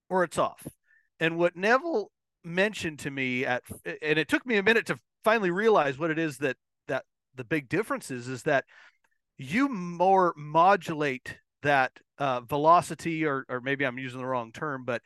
or 0.09 0.25
it's 0.25 0.39
off. 0.39 0.67
And 1.21 1.37
what 1.37 1.57
Neville 1.57 2.11
mentioned 2.43 2.99
to 3.01 3.11
me 3.11 3.45
at, 3.45 3.63
and 4.03 4.19
it 4.19 4.29
took 4.29 4.47
me 4.47 4.57
a 4.57 4.63
minute 4.63 4.87
to 4.87 4.99
finally 5.23 5.51
realize 5.51 5.99
what 5.99 6.11
it 6.11 6.19
is 6.19 6.39
that 6.39 6.57
that 6.89 7.05
the 7.35 7.45
big 7.45 7.69
difference 7.69 8.11
is, 8.11 8.29
is 8.29 8.43
that 8.43 8.65
you 9.37 9.69
more 9.69 10.35
modulate 10.37 11.37
that 11.63 11.93
uh, 12.19 12.41
velocity, 12.41 13.25
or 13.25 13.45
or 13.49 13.61
maybe 13.61 13.85
I'm 13.85 13.99
using 13.99 14.19
the 14.19 14.27
wrong 14.27 14.53
term, 14.53 14.85
but 14.85 15.03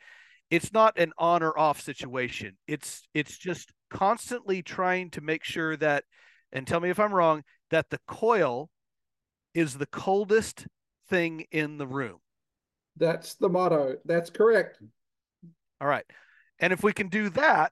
it's 0.49 0.73
not 0.73 0.97
an 0.97 1.11
on 1.17 1.43
or 1.43 1.57
off 1.57 1.81
situation. 1.81 2.57
It's 2.67 3.07
it's 3.13 3.37
just 3.37 3.71
constantly 3.89 4.61
trying 4.61 5.09
to 5.11 5.21
make 5.21 5.43
sure 5.43 5.75
that, 5.77 6.05
and 6.51 6.65
tell 6.65 6.79
me 6.79 6.89
if 6.89 6.99
I'm 6.99 7.13
wrong, 7.13 7.43
that 7.71 7.89
the 7.89 7.99
coil 8.07 8.69
is 9.53 9.77
the 9.77 9.85
coldest 9.85 10.67
thing 11.07 11.45
in 11.51 11.77
the 11.77 11.87
room. 11.87 12.19
That's 12.97 13.35
the 13.35 13.49
motto. 13.49 13.97
That's 14.05 14.29
correct. 14.29 14.79
All 15.81 15.87
right. 15.87 16.05
And 16.59 16.73
if 16.73 16.83
we 16.83 16.93
can 16.93 17.07
do 17.07 17.29
that, 17.29 17.71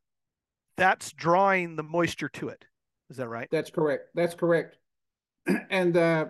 that's 0.78 1.12
drawing 1.12 1.76
the 1.76 1.84
moisture 1.84 2.30
to 2.30 2.50
it. 2.50 2.66
Is 3.10 3.18
that 3.18 3.28
right? 3.28 3.48
That's 3.52 3.70
correct. 3.70 4.10
That's 4.16 4.36
correct. 4.36 4.78
and 5.70 5.98
uh, 5.98 6.26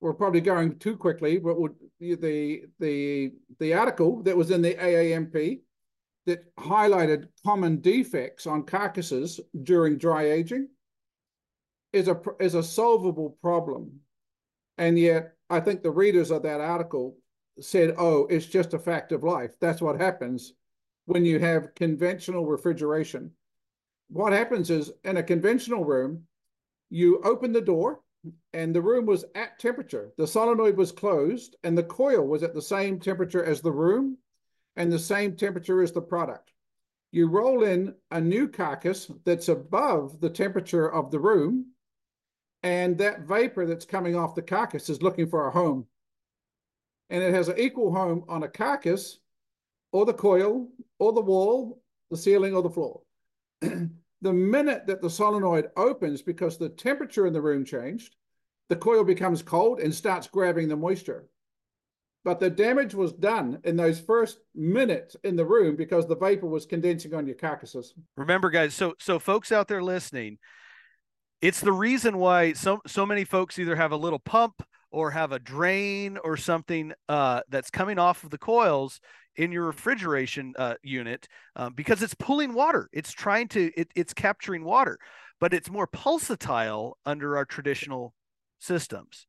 we're 0.00 0.14
probably 0.14 0.40
going 0.40 0.78
too 0.78 0.96
quickly, 0.96 1.38
but 1.38 1.60
would 1.60 1.74
the 2.00 2.62
the 2.78 3.32
the 3.58 3.74
article 3.74 4.22
that 4.22 4.36
was 4.36 4.50
in 4.50 4.62
the 4.62 4.74
AAMP 4.74 5.60
that 6.26 6.54
highlighted 6.56 7.28
common 7.44 7.80
defects 7.80 8.46
on 8.46 8.64
carcasses 8.64 9.40
during 9.62 9.98
dry 9.98 10.30
aging 10.30 10.68
is 11.92 12.08
a 12.08 12.20
is 12.40 12.54
a 12.54 12.62
solvable 12.62 13.38
problem, 13.40 14.00
and 14.78 14.98
yet 14.98 15.34
I 15.50 15.60
think 15.60 15.82
the 15.82 15.90
readers 15.90 16.30
of 16.30 16.42
that 16.42 16.60
article 16.60 17.16
said, 17.60 17.94
"Oh, 17.98 18.26
it's 18.26 18.46
just 18.46 18.74
a 18.74 18.78
fact 18.78 19.12
of 19.12 19.22
life. 19.22 19.52
That's 19.60 19.80
what 19.80 20.00
happens 20.00 20.54
when 21.06 21.24
you 21.24 21.38
have 21.38 21.74
conventional 21.74 22.46
refrigeration." 22.46 23.32
What 24.08 24.32
happens 24.32 24.70
is 24.70 24.92
in 25.04 25.16
a 25.16 25.22
conventional 25.22 25.84
room, 25.84 26.26
you 26.90 27.20
open 27.22 27.52
the 27.52 27.60
door 27.60 28.00
and 28.52 28.74
the 28.74 28.82
room 28.82 29.06
was 29.06 29.24
at 29.34 29.58
temperature. 29.58 30.12
The 30.16 30.26
solenoid 30.26 30.76
was 30.76 30.92
closed 30.92 31.56
and 31.62 31.76
the 31.76 31.82
coil 31.82 32.26
was 32.26 32.42
at 32.42 32.54
the 32.54 32.62
same 32.62 32.98
temperature 32.98 33.44
as 33.44 33.60
the 33.60 33.72
room 33.72 34.18
and 34.76 34.92
the 34.92 34.98
same 34.98 35.36
temperature 35.36 35.82
as 35.82 35.92
the 35.92 36.02
product. 36.02 36.52
You 37.12 37.28
roll 37.28 37.62
in 37.62 37.94
a 38.10 38.20
new 38.20 38.48
carcass 38.48 39.10
that's 39.24 39.48
above 39.48 40.20
the 40.20 40.30
temperature 40.30 40.92
of 40.92 41.10
the 41.10 41.20
room, 41.20 41.66
and 42.62 42.98
that 42.98 43.20
vapor 43.20 43.66
that's 43.66 43.84
coming 43.84 44.16
off 44.16 44.34
the 44.34 44.42
carcass 44.42 44.88
is 44.88 45.02
looking 45.02 45.28
for 45.28 45.46
a 45.46 45.50
home. 45.50 45.86
And 47.10 47.22
it 47.22 47.32
has 47.34 47.48
an 47.48 47.58
equal 47.58 47.94
home 47.94 48.24
on 48.28 48.42
a 48.42 48.48
carcass, 48.48 49.18
or 49.92 50.04
the 50.04 50.14
coil, 50.14 50.68
or 50.98 51.12
the 51.12 51.20
wall, 51.20 51.80
the 52.10 52.16
ceiling, 52.16 52.54
or 52.54 52.62
the 52.62 52.70
floor. 52.70 53.02
the 53.60 54.32
minute 54.32 54.86
that 54.86 55.00
the 55.00 55.10
solenoid 55.10 55.70
opens 55.76 56.22
because 56.22 56.56
the 56.56 56.70
temperature 56.70 57.26
in 57.26 57.32
the 57.32 57.40
room 57.40 57.64
changed, 57.64 58.16
the 58.68 58.76
coil 58.76 59.04
becomes 59.04 59.42
cold 59.42 59.78
and 59.78 59.94
starts 59.94 60.26
grabbing 60.26 60.66
the 60.66 60.76
moisture. 60.76 61.26
But 62.24 62.40
the 62.40 62.48
damage 62.48 62.94
was 62.94 63.12
done 63.12 63.60
in 63.64 63.76
those 63.76 64.00
first 64.00 64.38
minutes 64.54 65.14
in 65.24 65.36
the 65.36 65.44
room 65.44 65.76
because 65.76 66.06
the 66.06 66.16
vapor 66.16 66.46
was 66.46 66.64
condensing 66.64 67.12
on 67.14 67.26
your 67.26 67.36
carcasses. 67.36 67.92
Remember, 68.16 68.48
guys, 68.48 68.74
so 68.74 68.94
so 68.98 69.18
folks 69.18 69.52
out 69.52 69.68
there 69.68 69.82
listening, 69.82 70.38
it's 71.42 71.60
the 71.60 71.72
reason 71.72 72.16
why 72.16 72.54
so 72.54 72.80
so 72.86 73.04
many 73.04 73.24
folks 73.24 73.58
either 73.58 73.76
have 73.76 73.92
a 73.92 73.96
little 73.96 74.18
pump 74.18 74.62
or 74.90 75.10
have 75.10 75.32
a 75.32 75.38
drain 75.38 76.16
or 76.24 76.36
something 76.36 76.92
uh, 77.08 77.42
that's 77.50 77.70
coming 77.70 77.98
off 77.98 78.24
of 78.24 78.30
the 78.30 78.38
coils 78.38 79.00
in 79.36 79.52
your 79.52 79.66
refrigeration 79.66 80.54
uh, 80.56 80.74
unit 80.82 81.28
um, 81.56 81.74
because 81.74 82.02
it's 82.02 82.14
pulling 82.14 82.54
water. 82.54 82.88
It's 82.92 83.12
trying 83.12 83.48
to 83.48 83.70
it, 83.76 83.88
it's 83.94 84.14
capturing 84.14 84.64
water, 84.64 84.98
but 85.40 85.52
it's 85.52 85.70
more 85.70 85.86
pulsatile 85.86 86.92
under 87.04 87.36
our 87.36 87.44
traditional 87.44 88.14
systems. 88.60 89.26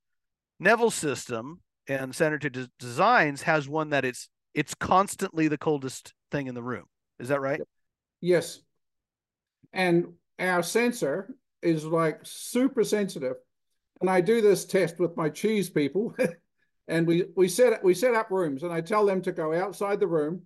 Neville's 0.59 0.95
system 0.95 1.59
and 1.87 2.15
Sanitary 2.15 2.67
Designs 2.79 3.41
has 3.43 3.67
one 3.67 3.89
that 3.89 4.05
it's 4.05 4.29
it's 4.53 4.73
constantly 4.73 5.47
the 5.47 5.57
coldest 5.57 6.13
thing 6.31 6.47
in 6.47 6.55
the 6.55 6.63
room. 6.63 6.85
Is 7.19 7.29
that 7.29 7.41
right? 7.41 7.61
Yes. 8.21 8.61
And 9.73 10.13
our 10.39 10.63
sensor 10.63 11.35
is 11.61 11.85
like 11.85 12.19
super 12.23 12.83
sensitive. 12.83 13.35
And 14.01 14.09
I 14.09 14.21
do 14.21 14.41
this 14.41 14.65
test 14.65 14.99
with 14.99 15.15
my 15.17 15.29
cheese 15.29 15.69
people. 15.69 16.15
and 16.87 17.07
we 17.07 17.25
we 17.35 17.47
set 17.47 17.83
we 17.83 17.93
set 17.93 18.13
up 18.13 18.31
rooms 18.31 18.63
and 18.63 18.71
I 18.71 18.81
tell 18.81 19.05
them 19.05 19.21
to 19.23 19.31
go 19.31 19.53
outside 19.53 19.99
the 19.99 20.07
room 20.07 20.43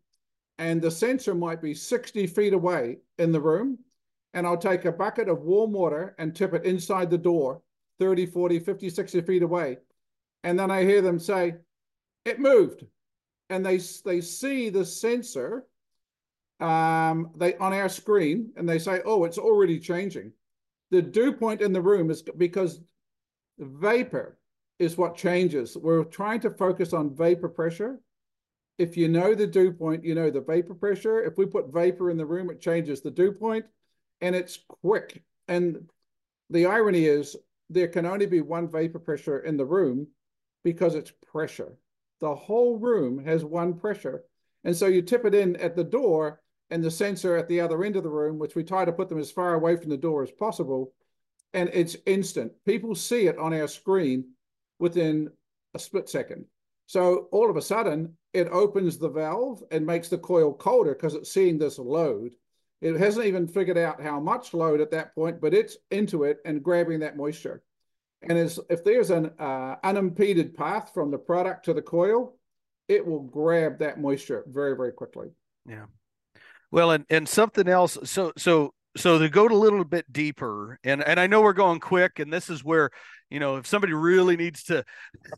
and 0.57 0.81
the 0.81 0.91
sensor 0.91 1.35
might 1.35 1.61
be 1.61 1.73
60 1.73 2.27
feet 2.27 2.53
away 2.53 2.97
in 3.17 3.31
the 3.31 3.41
room 3.41 3.77
and 4.33 4.45
I'll 4.45 4.57
take 4.57 4.85
a 4.85 4.91
bucket 4.91 5.27
of 5.27 5.41
warm 5.41 5.71
water 5.71 6.15
and 6.17 6.35
tip 6.35 6.53
it 6.53 6.65
inside 6.65 7.09
the 7.09 7.17
door 7.17 7.61
30, 7.99 8.27
40, 8.27 8.59
50, 8.59 8.89
60 8.89 9.21
feet 9.21 9.43
away. 9.43 9.77
And 10.43 10.59
then 10.59 10.71
I 10.71 10.83
hear 10.83 11.01
them 11.01 11.19
say, 11.19 11.55
it 12.25 12.39
moved. 12.39 12.85
And 13.49 13.65
they, 13.65 13.77
they 14.05 14.21
see 14.21 14.69
the 14.69 14.85
sensor 14.85 15.65
um, 16.59 17.31
they 17.35 17.55
on 17.55 17.73
our 17.73 17.89
screen 17.89 18.51
and 18.57 18.67
they 18.67 18.79
say, 18.79 19.01
oh, 19.05 19.23
it's 19.23 19.37
already 19.37 19.79
changing. 19.79 20.33
The 20.91 21.01
dew 21.01 21.33
point 21.33 21.61
in 21.61 21.71
the 21.71 21.81
room 21.81 22.09
is 22.09 22.21
because 22.21 22.81
vapor 23.57 24.37
is 24.77 24.97
what 24.97 25.15
changes. 25.15 25.77
We're 25.77 26.03
trying 26.03 26.41
to 26.41 26.51
focus 26.51 26.93
on 26.93 27.15
vapor 27.15 27.49
pressure. 27.49 27.99
If 28.77 28.97
you 28.97 29.07
know 29.07 29.35
the 29.35 29.47
dew 29.47 29.71
point, 29.71 30.03
you 30.03 30.15
know 30.15 30.29
the 30.29 30.41
vapor 30.41 30.73
pressure. 30.73 31.21
If 31.23 31.37
we 31.37 31.45
put 31.45 31.71
vapor 31.73 32.09
in 32.09 32.17
the 32.17 32.25
room, 32.25 32.49
it 32.49 32.61
changes 32.61 33.01
the 33.01 33.11
dew 33.11 33.31
point 33.31 33.65
and 34.21 34.35
it's 34.35 34.59
quick. 34.67 35.23
And 35.47 35.89
the 36.49 36.65
irony 36.65 37.05
is 37.05 37.35
there 37.69 37.87
can 37.87 38.05
only 38.05 38.25
be 38.25 38.41
one 38.41 38.69
vapor 38.69 38.99
pressure 38.99 39.39
in 39.39 39.57
the 39.57 39.65
room 39.65 40.07
because 40.63 40.95
it's 40.95 41.11
pressure. 41.31 41.77
The 42.19 42.35
whole 42.35 42.77
room 42.77 43.23
has 43.25 43.43
one 43.45 43.73
pressure. 43.73 44.23
And 44.63 44.75
so 44.75 44.87
you 44.87 45.01
tip 45.01 45.25
it 45.25 45.33
in 45.33 45.55
at 45.57 45.75
the 45.75 45.83
door 45.83 46.41
and 46.69 46.83
the 46.83 46.91
sensor 46.91 47.35
at 47.37 47.47
the 47.47 47.61
other 47.61 47.83
end 47.83 47.95
of 47.95 48.03
the 48.03 48.09
room, 48.09 48.37
which 48.37 48.55
we 48.55 48.63
try 48.63 48.85
to 48.85 48.91
put 48.91 49.09
them 49.09 49.19
as 49.19 49.31
far 49.31 49.53
away 49.53 49.75
from 49.75 49.89
the 49.89 49.97
door 49.97 50.23
as 50.23 50.31
possible. 50.31 50.93
And 51.53 51.69
it's 51.73 51.97
instant. 52.05 52.51
People 52.65 52.93
see 52.93 53.27
it 53.27 53.37
on 53.37 53.53
our 53.53 53.67
screen 53.67 54.25
within 54.79 55.29
a 55.73 55.79
split 55.79 56.09
second. 56.09 56.45
So 56.87 57.27
all 57.31 57.49
of 57.49 57.57
a 57.57 57.61
sudden, 57.61 58.17
it 58.33 58.47
opens 58.47 58.97
the 58.97 59.09
valve 59.09 59.63
and 59.71 59.85
makes 59.85 60.09
the 60.09 60.17
coil 60.17 60.53
colder 60.53 60.93
because 60.93 61.15
it's 61.15 61.31
seeing 61.31 61.57
this 61.57 61.79
load. 61.79 62.33
It 62.81 62.95
hasn't 62.95 63.25
even 63.25 63.47
figured 63.47 63.77
out 63.77 64.01
how 64.01 64.19
much 64.19 64.53
load 64.53 64.81
at 64.81 64.91
that 64.91 65.13
point, 65.13 65.41
but 65.41 65.53
it's 65.53 65.77
into 65.91 66.23
it 66.23 66.39
and 66.45 66.63
grabbing 66.63 66.99
that 66.99 67.17
moisture. 67.17 67.61
And 68.21 68.37
as, 68.37 68.59
if 68.69 68.83
there's 68.83 69.11
an 69.11 69.31
uh, 69.39 69.75
unimpeded 69.83 70.55
path 70.55 70.91
from 70.93 71.11
the 71.11 71.17
product 71.17 71.65
to 71.65 71.73
the 71.73 71.81
coil, 71.81 72.35
it 72.87 73.05
will 73.05 73.21
grab 73.21 73.79
that 73.79 73.99
moisture 73.99 74.43
very, 74.47 74.75
very 74.75 74.91
quickly. 74.91 75.27
Yeah. 75.65 75.85
Well, 76.71 76.91
and, 76.91 77.05
and 77.09 77.27
something 77.27 77.67
else. 77.67 77.97
So, 78.03 78.33
so, 78.37 78.73
so 78.97 79.19
to 79.19 79.29
go 79.29 79.47
a 79.47 79.49
little 79.49 79.85
bit 79.85 80.11
deeper 80.11 80.79
and, 80.83 81.03
and 81.03 81.19
I 81.19 81.27
know 81.27 81.41
we're 81.41 81.53
going 81.53 81.79
quick 81.79 82.19
and 82.19 82.33
this 82.33 82.49
is 82.49 82.63
where, 82.63 82.89
you 83.29 83.39
know, 83.39 83.57
if 83.57 83.67
somebody 83.67 83.93
really 83.93 84.35
needs 84.35 84.63
to 84.65 84.83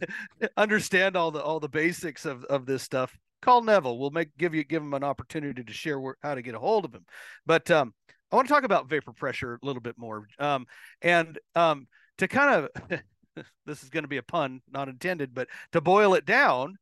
understand 0.57 1.15
all 1.15 1.31
the, 1.31 1.41
all 1.41 1.59
the 1.59 1.69
basics 1.69 2.25
of, 2.25 2.43
of 2.45 2.65
this 2.65 2.81
stuff, 2.81 3.15
call 3.41 3.61
Neville. 3.61 3.97
We'll 3.97 4.11
make 4.11 4.35
give 4.37 4.55
you 4.55 4.63
give 4.63 4.81
him 4.81 4.93
an 4.93 5.03
opportunity 5.03 5.63
to 5.63 5.73
share 5.73 5.99
where, 5.99 6.15
how 6.21 6.35
to 6.35 6.41
get 6.41 6.55
a 6.55 6.59
hold 6.59 6.85
of 6.85 6.93
him. 6.93 7.05
But 7.45 7.69
um, 7.69 7.93
I 8.31 8.35
want 8.35 8.47
to 8.47 8.53
talk 8.53 8.63
about 8.63 8.89
vapor 8.89 9.13
pressure 9.13 9.59
a 9.61 9.65
little 9.65 9.81
bit 9.81 9.97
more. 9.97 10.27
Um, 10.39 10.65
and 11.01 11.37
um, 11.55 11.87
to 12.21 12.27
kind 12.27 12.65
of 12.65 13.01
this 13.65 13.83
is 13.83 13.89
going 13.89 14.03
to 14.03 14.09
be 14.09 14.17
a 14.17 14.23
pun, 14.23 14.61
not 14.71 14.89
intended, 14.89 15.33
but 15.33 15.47
to 15.71 15.81
boil 15.81 16.13
it 16.13 16.25
down, 16.25 16.77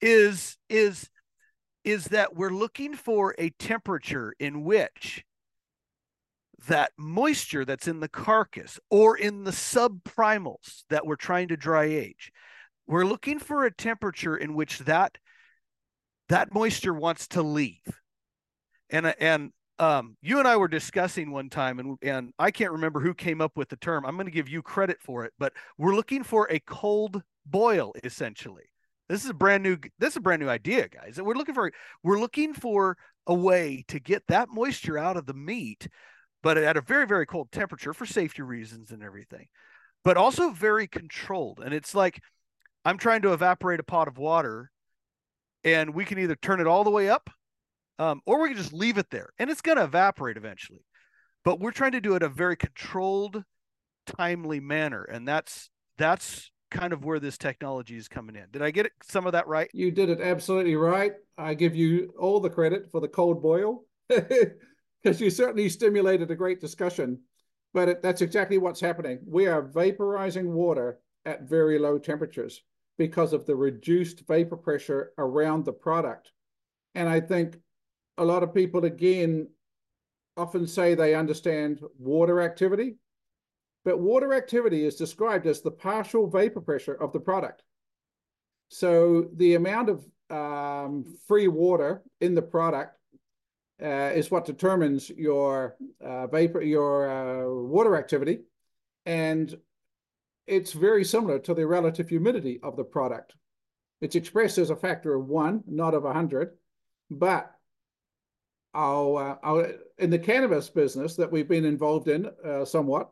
is 0.00 0.56
is 0.68 1.08
is 1.84 2.06
that 2.06 2.34
we're 2.34 2.50
looking 2.50 2.94
for 2.94 3.34
a 3.38 3.50
temperature 3.50 4.32
in 4.38 4.64
which 4.64 5.24
that 6.66 6.92
moisture 6.96 7.64
that's 7.64 7.88
in 7.88 8.00
the 8.00 8.08
carcass 8.08 8.80
or 8.88 9.18
in 9.18 9.44
the 9.44 9.50
subprimals 9.50 10.84
that 10.88 11.04
we're 11.04 11.16
trying 11.16 11.48
to 11.48 11.58
dry 11.58 11.84
age 11.84 12.32
we're 12.86 13.04
looking 13.04 13.38
for 13.38 13.64
a 13.64 13.74
temperature 13.74 14.36
in 14.36 14.54
which 14.54 14.80
that 14.80 15.18
that 16.28 16.52
moisture 16.52 16.94
wants 16.94 17.28
to 17.28 17.42
leave. 17.42 18.00
And 18.90 19.14
and 19.18 19.52
um, 19.78 20.16
you 20.22 20.38
and 20.38 20.46
I 20.46 20.56
were 20.56 20.68
discussing 20.68 21.30
one 21.30 21.50
time, 21.50 21.78
and 21.78 21.98
and 22.02 22.32
I 22.38 22.50
can't 22.50 22.72
remember 22.72 23.00
who 23.00 23.14
came 23.14 23.40
up 23.40 23.56
with 23.56 23.68
the 23.68 23.76
term. 23.76 24.06
I'm 24.06 24.16
going 24.16 24.26
to 24.26 24.32
give 24.32 24.48
you 24.48 24.62
credit 24.62 24.98
for 25.00 25.24
it, 25.24 25.32
but 25.38 25.52
we're 25.78 25.96
looking 25.96 26.22
for 26.22 26.46
a 26.50 26.60
cold 26.60 27.22
boil 27.46 27.92
essentially. 28.04 28.64
This 29.08 29.24
is 29.24 29.30
a 29.30 29.34
brand 29.34 29.62
new. 29.62 29.76
This 29.98 30.10
is 30.10 30.18
a 30.18 30.20
brand 30.20 30.42
new 30.42 30.48
idea, 30.48 30.88
guys. 30.88 31.20
We're 31.20 31.34
looking 31.34 31.54
for. 31.54 31.72
We're 32.02 32.20
looking 32.20 32.54
for 32.54 32.96
a 33.26 33.34
way 33.34 33.84
to 33.88 33.98
get 33.98 34.22
that 34.28 34.48
moisture 34.50 34.98
out 34.98 35.16
of 35.16 35.26
the 35.26 35.34
meat, 35.34 35.88
but 36.42 36.56
at 36.56 36.76
a 36.76 36.80
very, 36.80 37.06
very 37.06 37.26
cold 37.26 37.50
temperature 37.50 37.92
for 37.92 38.06
safety 38.06 38.42
reasons 38.42 38.92
and 38.92 39.02
everything, 39.02 39.46
but 40.04 40.16
also 40.16 40.50
very 40.50 40.86
controlled. 40.86 41.60
And 41.64 41.74
it's 41.74 41.94
like 41.94 42.20
I'm 42.84 42.98
trying 42.98 43.22
to 43.22 43.32
evaporate 43.32 43.80
a 43.80 43.84
pot 43.84 44.08
of 44.08 44.18
water, 44.18 44.70
and 45.64 45.94
we 45.94 46.04
can 46.04 46.18
either 46.18 46.36
turn 46.36 46.60
it 46.60 46.66
all 46.68 46.84
the 46.84 46.90
way 46.90 47.08
up 47.08 47.28
um, 47.98 48.20
or 48.26 48.40
we 48.40 48.48
can 48.48 48.56
just 48.56 48.72
leave 48.72 48.98
it 48.98 49.10
there 49.10 49.30
and 49.38 49.50
it's 49.50 49.60
going 49.60 49.78
to 49.78 49.84
evaporate 49.84 50.36
eventually. 50.36 50.84
But 51.44 51.60
we're 51.60 51.72
trying 51.72 51.92
to 51.92 52.00
do 52.00 52.14
it 52.14 52.22
a 52.22 52.28
very 52.28 52.56
controlled, 52.56 53.44
timely 54.06 54.60
manner. 54.60 55.04
And 55.04 55.28
that's, 55.28 55.70
that's 55.98 56.50
kind 56.70 56.92
of 56.92 57.04
where 57.04 57.20
this 57.20 57.38
technology 57.38 57.96
is 57.96 58.08
coming 58.08 58.34
in. 58.34 58.46
Did 58.50 58.62
I 58.62 58.70
get 58.70 58.90
some 59.02 59.26
of 59.26 59.32
that 59.32 59.46
right? 59.46 59.70
You 59.72 59.90
did 59.90 60.08
it 60.08 60.20
absolutely 60.20 60.74
right. 60.74 61.12
I 61.36 61.54
give 61.54 61.76
you 61.76 62.12
all 62.18 62.40
the 62.40 62.50
credit 62.50 62.90
for 62.90 63.00
the 63.00 63.08
cold 63.08 63.42
boil 63.42 63.84
because 64.08 65.20
you 65.20 65.30
certainly 65.30 65.68
stimulated 65.68 66.30
a 66.30 66.36
great 66.36 66.60
discussion. 66.60 67.20
But 67.74 67.88
it, 67.88 68.02
that's 68.02 68.22
exactly 68.22 68.58
what's 68.58 68.80
happening. 68.80 69.18
We 69.26 69.46
are 69.46 69.62
vaporizing 69.62 70.46
water 70.46 70.98
at 71.26 71.48
very 71.48 71.78
low 71.78 71.98
temperatures 71.98 72.62
because 72.98 73.32
of 73.32 73.46
the 73.46 73.56
reduced 73.56 74.26
vapor 74.26 74.56
pressure 74.56 75.12
around 75.18 75.64
the 75.64 75.72
product. 75.72 76.30
And 76.94 77.08
I 77.08 77.20
think 77.20 77.56
a 78.16 78.24
lot 78.24 78.42
of 78.42 78.54
people, 78.54 78.84
again, 78.84 79.48
often 80.36 80.66
say 80.66 80.94
they 80.94 81.14
understand 81.14 81.80
water 81.98 82.40
activity, 82.40 82.96
but 83.84 84.00
water 84.00 84.32
activity 84.34 84.84
is 84.84 84.96
described 84.96 85.46
as 85.46 85.60
the 85.60 85.70
partial 85.70 86.28
vapor 86.28 86.60
pressure 86.60 86.94
of 86.94 87.12
the 87.12 87.20
product. 87.20 87.62
So 88.68 89.28
the 89.36 89.54
amount 89.54 89.90
of 89.90 90.04
um, 90.30 91.04
free 91.28 91.48
water 91.48 92.02
in 92.20 92.34
the 92.34 92.42
product 92.42 92.98
uh, 93.82 94.10
is 94.14 94.30
what 94.30 94.44
determines 94.44 95.10
your 95.10 95.76
uh, 96.04 96.26
vapor, 96.28 96.62
your 96.62 97.10
uh, 97.10 97.48
water 97.68 97.96
activity, 97.96 98.40
and 99.04 99.54
it's 100.46 100.72
very 100.72 101.04
similar 101.04 101.38
to 101.40 101.54
the 101.54 101.66
relative 101.66 102.08
humidity 102.08 102.60
of 102.62 102.76
the 102.76 102.84
product. 102.84 103.34
It's 104.00 104.16
expressed 104.16 104.58
as 104.58 104.70
a 104.70 104.76
factor 104.76 105.14
of 105.14 105.26
one, 105.26 105.62
not 105.66 105.94
of 105.94 106.04
a 106.04 106.12
hundred, 106.12 106.50
but 107.10 107.53
I'll, 108.74 109.38
uh, 109.42 109.68
in 109.98 110.10
the 110.10 110.18
cannabis 110.18 110.68
business 110.68 111.16
that 111.16 111.30
we've 111.30 111.48
been 111.48 111.64
involved 111.64 112.08
in 112.08 112.28
uh, 112.44 112.64
somewhat, 112.64 113.10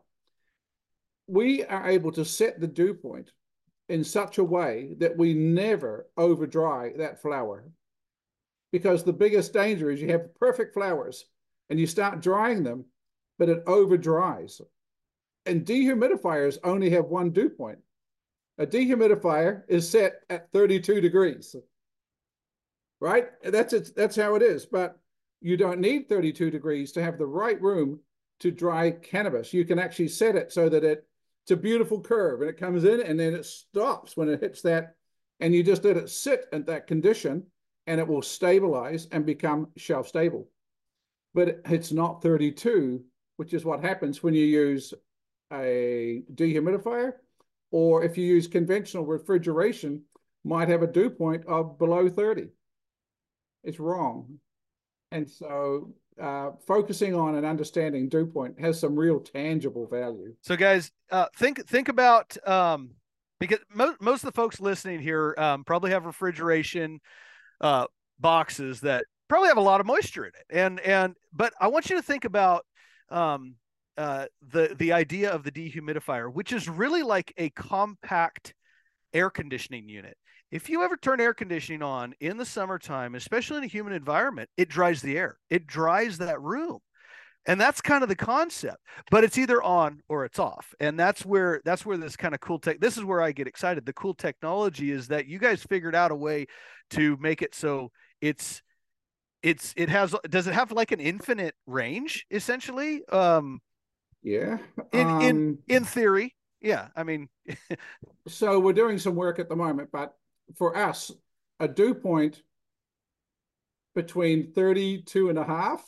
we 1.27 1.63
are 1.63 1.89
able 1.89 2.11
to 2.11 2.25
set 2.25 2.59
the 2.59 2.67
dew 2.67 2.93
point 2.93 3.31
in 3.89 4.03
such 4.03 4.37
a 4.37 4.43
way 4.43 4.95
that 4.99 5.17
we 5.17 5.33
never 5.33 6.07
over 6.17 6.45
dry 6.45 6.91
that 6.97 7.21
flower. 7.21 7.63
Because 8.71 9.03
the 9.03 9.13
biggest 9.13 9.53
danger 9.53 9.89
is 9.89 10.01
you 10.01 10.09
have 10.09 10.35
perfect 10.35 10.73
flowers 10.73 11.25
and 11.69 11.79
you 11.79 11.87
start 11.87 12.21
drying 12.21 12.63
them, 12.63 12.85
but 13.39 13.49
it 13.49 13.63
over 13.67 13.97
dries. 13.97 14.61
And 15.45 15.65
dehumidifiers 15.65 16.57
only 16.63 16.89
have 16.89 17.05
one 17.05 17.31
dew 17.31 17.49
point. 17.49 17.79
A 18.57 18.65
dehumidifier 18.65 19.63
is 19.67 19.89
set 19.89 20.21
at 20.29 20.51
32 20.51 21.01
degrees. 21.01 21.55
Right? 22.99 23.27
That's 23.43 23.73
it, 23.73 23.95
that's 23.95 24.15
how 24.15 24.35
it 24.35 24.41
is. 24.41 24.65
But 24.65 24.97
you 25.43 25.57
don't 25.57 25.81
need 25.81 26.07
32 26.07 26.49
degrees 26.49 26.93
to 26.93 27.03
have 27.03 27.17
the 27.17 27.27
right 27.27 27.61
room 27.61 27.99
to 28.39 28.49
dry 28.49 28.91
cannabis. 28.91 29.53
You 29.53 29.65
can 29.65 29.77
actually 29.77 30.07
set 30.07 30.37
it 30.37 30.53
so 30.53 30.69
that 30.69 30.85
it, 30.85 31.05
it's 31.43 31.51
a 31.51 31.57
beautiful 31.57 31.99
curve 31.99 32.39
and 32.41 32.49
it 32.49 32.57
comes 32.57 32.85
in 32.85 33.01
and 33.01 33.19
then 33.19 33.33
it 33.33 33.45
stops 33.45 34.15
when 34.15 34.29
it 34.29 34.41
hits 34.41 34.61
that. 34.61 34.95
And 35.41 35.53
you 35.53 35.61
just 35.61 35.83
let 35.83 35.97
it 35.97 36.09
sit 36.09 36.45
at 36.53 36.65
that 36.67 36.87
condition 36.87 37.45
and 37.87 37.99
it 37.99 38.07
will 38.07 38.21
stabilize 38.21 39.07
and 39.11 39.25
become 39.25 39.67
shelf 39.75 40.07
stable. 40.07 40.47
But 41.33 41.59
it's 41.65 41.91
not 41.91 42.21
32, 42.21 43.03
which 43.35 43.53
is 43.53 43.65
what 43.65 43.83
happens 43.83 44.23
when 44.23 44.33
you 44.33 44.45
use 44.45 44.93
a 45.51 46.23
dehumidifier 46.33 47.13
or 47.71 48.03
if 48.03 48.17
you 48.17 48.25
use 48.25 48.47
conventional 48.47 49.05
refrigeration, 49.05 50.03
might 50.45 50.69
have 50.69 50.83
a 50.83 50.87
dew 50.87 51.09
point 51.09 51.45
of 51.47 51.77
below 51.77 52.07
30. 52.07 52.47
It's 53.63 53.79
wrong. 53.79 54.39
And 55.13 55.29
so 55.29 55.93
uh, 56.21 56.51
focusing 56.65 57.13
on 57.13 57.35
and 57.35 57.45
understanding 57.45 58.09
dew 58.09 58.25
point 58.25 58.59
has 58.59 58.79
some 58.79 58.95
real 58.95 59.19
tangible 59.19 59.87
value. 59.87 60.33
So, 60.41 60.55
guys, 60.55 60.91
uh, 61.11 61.27
think 61.37 61.65
think 61.67 61.87
about 61.87 62.35
um, 62.47 62.91
because 63.39 63.59
most 63.73 64.01
most 64.01 64.23
of 64.23 64.27
the 64.27 64.35
folks 64.35 64.59
listening 64.59 64.99
here 64.99 65.35
um, 65.37 65.63
probably 65.63 65.91
have 65.91 66.05
refrigeration 66.05 66.99
uh, 67.61 67.85
boxes 68.19 68.81
that 68.81 69.05
probably 69.29 69.49
have 69.49 69.57
a 69.57 69.61
lot 69.61 69.79
of 69.79 69.85
moisture 69.85 70.25
in 70.25 70.31
it, 70.31 70.45
and 70.49 70.79
and 70.79 71.15
but 71.31 71.53
I 71.61 71.67
want 71.67 71.89
you 71.89 71.95
to 71.95 72.01
think 72.01 72.25
about 72.25 72.65
um, 73.09 73.55
uh, 73.97 74.25
the 74.41 74.75
the 74.79 74.93
idea 74.93 75.31
of 75.31 75.43
the 75.43 75.51
dehumidifier, 75.51 76.31
which 76.31 76.51
is 76.51 76.67
really 76.67 77.03
like 77.03 77.33
a 77.37 77.51
compact 77.51 78.55
air 79.13 79.29
conditioning 79.29 79.87
unit 79.89 80.17
if 80.53 80.69
you 80.69 80.83
ever 80.83 80.95
turn 80.95 81.19
air 81.19 81.33
conditioning 81.33 81.81
on 81.81 82.13
in 82.19 82.37
the 82.37 82.45
summertime, 82.45 83.15
especially 83.15 83.57
in 83.57 83.63
a 83.63 83.67
humid 83.67 83.93
environment, 83.93 84.51
it 84.55 84.69
dries 84.69 85.01
the 85.01 85.17
air. 85.17 85.39
It 85.49 85.65
dries 85.65 86.19
that 86.19 86.39
room. 86.39 86.77
And 87.47 87.59
that's 87.59 87.81
kind 87.81 88.03
of 88.03 88.09
the 88.09 88.15
concept. 88.15 88.77
But 89.09 89.23
it's 89.23 89.39
either 89.39 89.63
on 89.63 90.01
or 90.07 90.25
it's 90.25 90.37
off. 90.37 90.75
And 90.79 90.97
that's 90.97 91.25
where 91.25 91.59
that's 91.65 91.87
where 91.87 91.97
this 91.97 92.15
kind 92.15 92.35
of 92.35 92.39
cool 92.39 92.59
tech 92.59 92.79
this 92.79 92.97
is 92.97 93.03
where 93.03 93.19
I 93.19 93.31
get 93.31 93.47
excited. 93.47 93.83
The 93.83 93.93
cool 93.93 94.13
technology 94.13 94.91
is 94.91 95.07
that 95.07 95.25
you 95.25 95.39
guys 95.39 95.63
figured 95.63 95.95
out 95.95 96.11
a 96.11 96.15
way 96.15 96.45
to 96.91 97.17
make 97.19 97.41
it 97.41 97.55
so 97.55 97.89
it's 98.21 98.61
it's 99.41 99.73
it 99.75 99.89
has 99.89 100.13
does 100.29 100.45
it 100.45 100.53
have 100.53 100.71
like 100.71 100.91
an 100.91 100.99
infinite 100.99 101.55
range 101.65 102.27
essentially? 102.29 103.01
Um 103.11 103.59
yeah. 104.21 104.59
In 104.91 105.07
um, 105.07 105.21
in 105.21 105.57
in 105.67 105.83
theory. 105.83 106.35
Yeah. 106.63 106.87
I 106.95 107.03
mean 107.03 107.29
so 108.27 108.59
we're 108.59 108.73
doing 108.73 108.97
some 108.97 109.15
work 109.15 109.37
at 109.37 109.49
the 109.49 109.55
moment, 109.55 109.89
but 109.91 110.15
for 110.55 110.75
us, 110.75 111.11
a 111.59 111.67
dew 111.67 111.93
point 111.93 112.41
between 113.95 114.51
32 114.53 115.29
and 115.29 115.37
a 115.37 115.43
half 115.43 115.85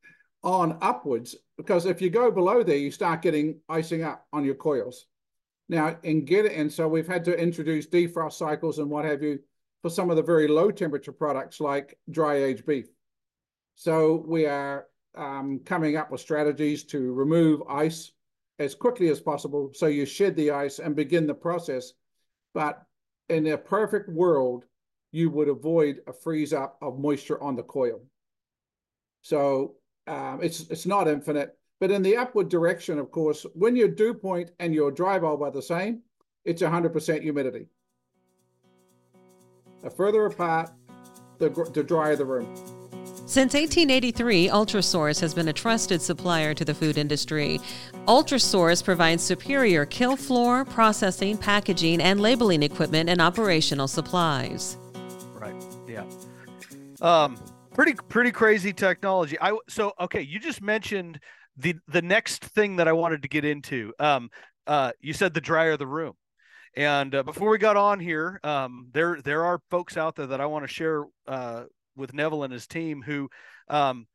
on 0.42 0.78
upwards, 0.80 1.34
because 1.56 1.86
if 1.86 2.00
you 2.00 2.10
go 2.10 2.30
below 2.30 2.62
there, 2.62 2.76
you 2.76 2.90
start 2.90 3.22
getting 3.22 3.60
icing 3.68 4.04
up 4.04 4.26
on 4.32 4.44
your 4.44 4.54
coils. 4.54 5.06
Now, 5.68 5.98
and 6.02 6.26
get 6.26 6.46
it, 6.46 6.52
and 6.52 6.72
so 6.72 6.88
we've 6.88 7.06
had 7.06 7.24
to 7.26 7.38
introduce 7.38 7.86
defrost 7.86 8.34
cycles 8.34 8.78
and 8.78 8.88
what 8.88 9.04
have 9.04 9.22
you 9.22 9.40
for 9.82 9.90
some 9.90 10.08
of 10.08 10.16
the 10.16 10.22
very 10.22 10.48
low 10.48 10.70
temperature 10.70 11.12
products 11.12 11.60
like 11.60 11.98
dry 12.10 12.36
aged 12.36 12.64
beef. 12.64 12.86
So 13.74 14.24
we 14.26 14.46
are 14.46 14.86
um, 15.14 15.60
coming 15.64 15.96
up 15.96 16.10
with 16.10 16.20
strategies 16.20 16.84
to 16.84 17.12
remove 17.12 17.62
ice 17.68 18.12
as 18.58 18.74
quickly 18.74 19.08
as 19.08 19.20
possible. 19.20 19.70
So 19.74 19.86
you 19.86 20.04
shed 20.04 20.36
the 20.36 20.50
ice 20.50 20.78
and 20.78 20.96
begin 20.96 21.26
the 21.26 21.34
process. 21.34 21.92
But 22.54 22.82
in 23.28 23.46
a 23.48 23.58
perfect 23.58 24.08
world, 24.08 24.64
you 25.12 25.30
would 25.30 25.48
avoid 25.48 26.00
a 26.06 26.12
freeze 26.12 26.52
up 26.52 26.76
of 26.82 26.98
moisture 26.98 27.42
on 27.42 27.56
the 27.56 27.62
coil. 27.62 28.00
So 29.22 29.76
um, 30.06 30.40
it's 30.42 30.60
it's 30.70 30.86
not 30.86 31.08
infinite, 31.08 31.56
but 31.80 31.90
in 31.90 32.02
the 32.02 32.16
upward 32.16 32.48
direction, 32.48 32.98
of 32.98 33.10
course, 33.10 33.46
when 33.54 33.76
your 33.76 33.88
dew 33.88 34.14
point 34.14 34.50
and 34.58 34.74
your 34.74 34.90
dry 34.90 35.18
bulb 35.18 35.42
are 35.42 35.50
the 35.50 35.62
same, 35.62 36.02
it's 36.44 36.62
100% 36.62 37.22
humidity. 37.22 37.66
The 39.82 39.90
further 39.90 40.26
apart, 40.26 40.70
the, 41.38 41.50
the 41.72 41.84
drier 41.84 42.16
the 42.16 42.24
room. 42.24 42.77
Since 43.28 43.52
1883, 43.52 44.48
Ultrasource 44.48 45.20
has 45.20 45.34
been 45.34 45.48
a 45.48 45.52
trusted 45.52 46.00
supplier 46.00 46.54
to 46.54 46.64
the 46.64 46.72
food 46.72 46.96
industry. 46.96 47.60
Ultrasource 48.06 48.82
provides 48.82 49.22
superior 49.22 49.84
kill 49.84 50.16
floor, 50.16 50.64
processing, 50.64 51.36
packaging, 51.36 52.00
and 52.00 52.22
labeling 52.22 52.62
equipment 52.62 53.10
and 53.10 53.20
operational 53.20 53.86
supplies. 53.86 54.78
Right. 55.34 55.54
Yeah. 55.86 56.06
Um, 57.02 57.38
pretty 57.74 57.96
pretty 58.08 58.32
crazy 58.32 58.72
technology. 58.72 59.36
I 59.42 59.54
so 59.68 59.92
okay. 60.00 60.22
You 60.22 60.40
just 60.40 60.62
mentioned 60.62 61.20
the 61.54 61.74
the 61.86 62.00
next 62.00 62.42
thing 62.42 62.76
that 62.76 62.88
I 62.88 62.92
wanted 62.92 63.20
to 63.20 63.28
get 63.28 63.44
into. 63.44 63.92
Um, 63.98 64.30
uh, 64.66 64.92
you 65.02 65.12
said 65.12 65.34
the 65.34 65.42
drier 65.42 65.76
the 65.76 65.86
room. 65.86 66.14
And 66.74 67.14
uh, 67.14 67.22
before 67.24 67.50
we 67.50 67.58
got 67.58 67.76
on 67.76 68.00
here, 68.00 68.40
um, 68.42 68.88
there 68.94 69.20
there 69.22 69.44
are 69.44 69.60
folks 69.70 69.98
out 69.98 70.16
there 70.16 70.28
that 70.28 70.40
I 70.40 70.46
want 70.46 70.64
to 70.64 70.72
share 70.72 71.04
uh, 71.26 71.64
with 71.98 72.14
Neville 72.14 72.44
and 72.44 72.52
his 72.52 72.66
team 72.66 73.02
who 73.02 73.28
um, 73.68 74.06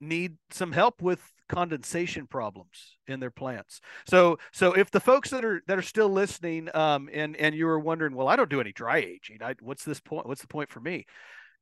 need 0.00 0.36
some 0.50 0.72
help 0.72 1.02
with 1.02 1.20
condensation 1.48 2.26
problems 2.26 2.98
in 3.06 3.20
their 3.20 3.30
plants. 3.30 3.80
So 4.06 4.38
so 4.52 4.72
if 4.72 4.90
the 4.90 5.00
folks 5.00 5.30
that 5.30 5.44
are 5.44 5.62
that 5.66 5.78
are 5.78 5.82
still 5.82 6.08
listening 6.08 6.68
um, 6.74 7.08
and 7.12 7.36
and 7.36 7.54
you 7.54 7.66
were 7.66 7.80
wondering, 7.80 8.14
well, 8.14 8.28
I 8.28 8.36
don't 8.36 8.50
do 8.50 8.60
any 8.60 8.72
dry 8.72 8.98
aging. 8.98 9.38
I, 9.42 9.54
what's 9.60 9.84
this 9.84 10.00
point? 10.00 10.26
What's 10.26 10.42
the 10.42 10.48
point 10.48 10.70
for 10.70 10.80
me, 10.80 11.06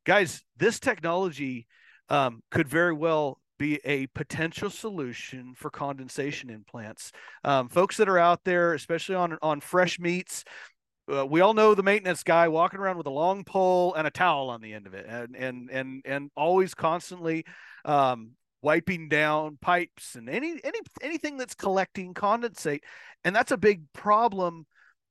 guys? 0.05 0.43
This 0.57 0.79
technology 0.79 1.67
um, 2.09 2.41
could 2.51 2.67
very 2.67 2.93
well 2.93 3.39
be 3.57 3.79
a 3.85 4.07
potential 4.07 4.69
solution 4.69 5.53
for 5.55 5.71
condensation 5.71 6.49
in 6.49 6.63
plants. 6.63 7.11
Um, 7.43 7.69
folks 7.69 7.97
that 7.97 8.09
are 8.09 8.19
out 8.19 8.43
there, 8.43 8.73
especially 8.73 9.15
on 9.15 9.37
on 9.41 9.61
fresh 9.61 9.99
meats, 9.99 10.43
uh, 11.11 11.25
we 11.25 11.41
all 11.41 11.53
know 11.53 11.73
the 11.73 11.83
maintenance 11.83 12.23
guy 12.23 12.47
walking 12.47 12.79
around 12.79 12.97
with 12.97 13.07
a 13.07 13.11
long 13.11 13.43
pole 13.43 13.93
and 13.93 14.07
a 14.07 14.11
towel 14.11 14.49
on 14.49 14.61
the 14.61 14.73
end 14.73 14.87
of 14.87 14.93
it, 14.93 15.05
and 15.07 15.35
and 15.35 15.69
and 15.71 16.01
and 16.05 16.31
always 16.35 16.73
constantly 16.73 17.45
um, 17.85 18.31
wiping 18.61 19.07
down 19.07 19.57
pipes 19.61 20.15
and 20.15 20.29
any 20.29 20.59
any 20.63 20.79
anything 21.01 21.37
that's 21.37 21.55
collecting 21.55 22.13
condensate, 22.13 22.81
and 23.23 23.35
that's 23.35 23.51
a 23.51 23.57
big 23.57 23.83
problem 23.93 24.65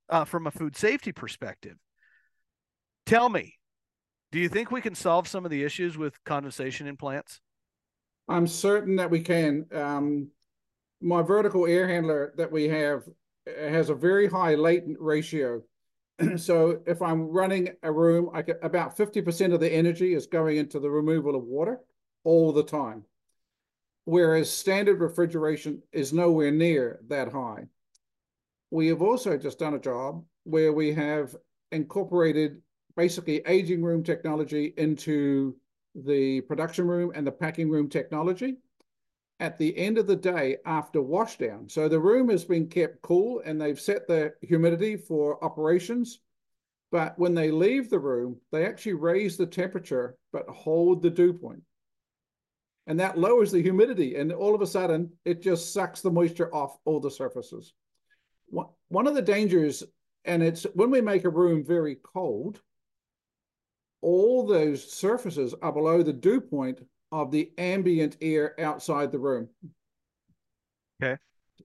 uh, 0.08 0.24
from 0.24 0.46
a 0.46 0.50
food 0.50 0.76
safety 0.76 1.12
perspective. 1.12 1.76
Tell 3.06 3.28
me, 3.28 3.54
do 4.32 4.38
you 4.38 4.48
think 4.48 4.70
we 4.70 4.80
can 4.80 4.94
solve 4.94 5.28
some 5.28 5.44
of 5.44 5.50
the 5.50 5.62
issues 5.62 5.96
with 5.96 6.22
condensation 6.24 6.86
in 6.86 6.96
plants? 6.96 7.40
I'm 8.28 8.46
certain 8.46 8.96
that 8.96 9.10
we 9.10 9.20
can. 9.20 9.66
Um, 9.72 10.28
my 11.00 11.22
vertical 11.22 11.66
air 11.66 11.88
handler 11.88 12.34
that 12.36 12.50
we 12.50 12.64
have 12.64 13.04
uh, 13.48 13.68
has 13.68 13.88
a 13.88 13.94
very 13.94 14.26
high 14.26 14.56
latent 14.56 14.98
ratio. 15.00 15.62
so 16.36 16.80
if 16.86 17.02
I'm 17.02 17.28
running 17.28 17.70
a 17.82 17.92
room, 17.92 18.30
I 18.32 18.42
get 18.42 18.58
about 18.62 18.96
50% 18.96 19.52
of 19.52 19.60
the 19.60 19.72
energy 19.72 20.14
is 20.14 20.26
going 20.26 20.56
into 20.56 20.80
the 20.80 20.90
removal 20.90 21.36
of 21.36 21.44
water 21.44 21.80
all 22.24 22.52
the 22.52 22.64
time. 22.64 23.04
Whereas 24.04 24.50
standard 24.50 25.00
refrigeration 25.00 25.82
is 25.92 26.12
nowhere 26.12 26.52
near 26.52 27.00
that 27.08 27.32
high. 27.32 27.66
We 28.70 28.88
have 28.88 29.02
also 29.02 29.36
just 29.36 29.58
done 29.58 29.74
a 29.74 29.80
job 29.80 30.24
where 30.44 30.72
we 30.72 30.92
have 30.94 31.34
incorporated 31.72 32.62
basically 32.96 33.42
aging 33.46 33.82
room 33.82 34.02
technology 34.02 34.72
into 34.76 35.56
the 35.94 36.40
production 36.42 36.86
room 36.86 37.12
and 37.14 37.26
the 37.26 37.32
packing 37.32 37.68
room 37.68 37.88
technology 37.88 38.56
at 39.38 39.58
the 39.58 39.76
end 39.76 39.98
of 39.98 40.06
the 40.06 40.16
day 40.16 40.56
after 40.64 41.00
washdown. 41.00 41.70
So 41.70 41.88
the 41.88 42.00
room 42.00 42.28
has 42.30 42.44
been 42.44 42.68
kept 42.68 43.02
cool 43.02 43.42
and 43.44 43.60
they've 43.60 43.80
set 43.80 44.06
the 44.06 44.32
humidity 44.40 44.96
for 44.96 45.42
operations. 45.44 46.20
But 46.90 47.18
when 47.18 47.34
they 47.34 47.50
leave 47.50 47.90
the 47.90 47.98
room, 47.98 48.40
they 48.52 48.64
actually 48.64 48.94
raise 48.94 49.36
the 49.36 49.46
temperature 49.46 50.16
but 50.32 50.48
hold 50.48 51.02
the 51.02 51.10
dew 51.10 51.32
point. 51.32 51.62
And 52.86 53.00
that 53.00 53.18
lowers 53.18 53.50
the 53.50 53.60
humidity. 53.60 54.14
And 54.14 54.32
all 54.32 54.54
of 54.54 54.62
a 54.62 54.66
sudden, 54.66 55.10
it 55.24 55.42
just 55.42 55.72
sucks 55.72 56.00
the 56.00 56.10
moisture 56.10 56.54
off 56.54 56.78
all 56.84 57.00
the 57.00 57.10
surfaces. 57.10 57.74
One 58.48 59.06
of 59.06 59.14
the 59.14 59.22
dangers, 59.22 59.82
and 60.24 60.42
it's 60.42 60.62
when 60.74 60.90
we 60.90 61.00
make 61.00 61.24
a 61.24 61.30
room 61.30 61.64
very 61.64 61.96
cold, 61.96 62.60
all 64.00 64.46
those 64.46 64.88
surfaces 64.88 65.52
are 65.60 65.72
below 65.72 66.02
the 66.02 66.12
dew 66.12 66.40
point 66.40 66.80
of 67.12 67.30
the 67.30 67.50
ambient 67.58 68.16
air 68.20 68.58
outside 68.60 69.12
the 69.12 69.18
room. 69.18 69.48
Okay. 71.02 71.16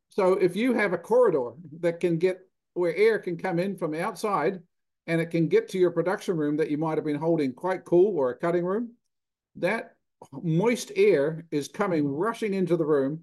So 0.10 0.34
if 0.34 0.56
you 0.56 0.74
have 0.74 0.94
a 0.94 0.98
corridor 0.98 1.52
that 1.80 2.00
can 2.00 2.18
get 2.18 2.40
where 2.74 2.96
air 2.96 3.20
can 3.20 3.38
come 3.38 3.60
in 3.60 3.76
from 3.76 3.94
outside 3.94 4.60
and 5.08 5.20
it 5.20 5.28
can 5.28 5.48
get 5.48 5.68
to 5.70 5.78
your 5.78 5.92
production 5.92 6.38
room 6.38 6.58
that 6.58 6.70
you 6.70 6.78
might 6.78 6.98
have 6.98 7.06
been 7.06 7.16
holding 7.16 7.54
quite 7.54 7.86
cool 7.86 8.18
or 8.18 8.30
a 8.30 8.38
cutting 8.38 8.64
room, 8.64 8.92
that 9.56 9.96
moist 10.44 10.92
air 10.96 11.46
is 11.52 11.68
coming 11.68 12.08
rushing 12.08 12.54
into 12.54 12.78
the 12.78 12.86
room 12.86 13.22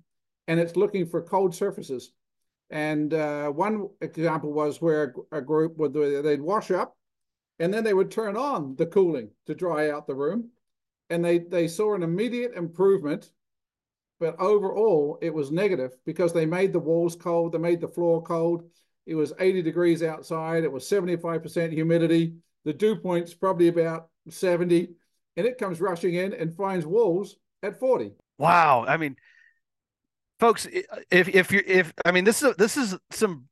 and 0.48 0.59
it's 0.59 0.76
looking 0.76 1.07
for 1.07 1.22
cold 1.22 1.54
surfaces. 1.54 2.12
And 2.70 3.14
uh, 3.14 3.48
one 3.48 3.88
example 4.00 4.52
was 4.52 4.83
where 4.83 5.14
a, 5.33 5.38
a 5.38 5.40
group 5.40 5.78
would 5.78 5.94
they'd 5.94 6.40
wash 6.40 6.70
up 6.70 6.96
and 7.59 7.72
then 7.72 7.85
they 7.85 7.94
would 7.94 8.11
turn 8.11 8.37
on 8.37 8.76
the 8.76 8.87
cooling 8.87 9.31
to 9.46 9.54
dry 9.54 9.90
out 9.90 10.07
the 10.07 10.14
room 10.14 10.50
and 11.10 11.24
they 11.24 11.38
they 11.38 11.68
saw 11.68 11.94
an 11.94 12.02
immediate 12.02 12.54
improvement 12.54 13.30
but 14.20 14.38
overall 14.40 15.18
it 15.22 15.32
was 15.32 15.50
negative 15.50 15.96
because 16.04 16.32
they 16.32 16.46
made 16.46 16.72
the 16.72 16.78
walls 16.78 17.16
cold 17.16 17.52
they 17.52 17.58
made 17.58 17.80
the 17.80 17.88
floor 17.88 18.22
cold. 18.22 18.64
It 19.06 19.14
was 19.14 19.32
80 19.40 19.62
degrees 19.62 20.02
outside 20.02 20.64
it 20.64 20.72
was 20.72 20.84
75% 20.84 21.72
humidity. 21.72 22.34
The 22.64 22.74
dew 22.74 22.96
point's 22.96 23.32
probably 23.32 23.68
about 23.68 24.08
70 24.28 24.90
and 25.36 25.46
it 25.46 25.56
comes 25.56 25.80
rushing 25.80 26.14
in 26.14 26.34
and 26.34 26.54
finds 26.54 26.84
walls 26.84 27.36
at 27.62 27.78
40 27.78 28.12
wow 28.38 28.84
i 28.86 28.96
mean 28.96 29.16
folks 30.38 30.66
if 31.10 31.28
if 31.28 31.50
you're 31.50 31.62
if 31.66 31.92
i 32.04 32.12
mean 32.12 32.24
this 32.24 32.42
is 32.42 32.54
this 32.56 32.76
is 32.76 32.96
some 33.10 33.48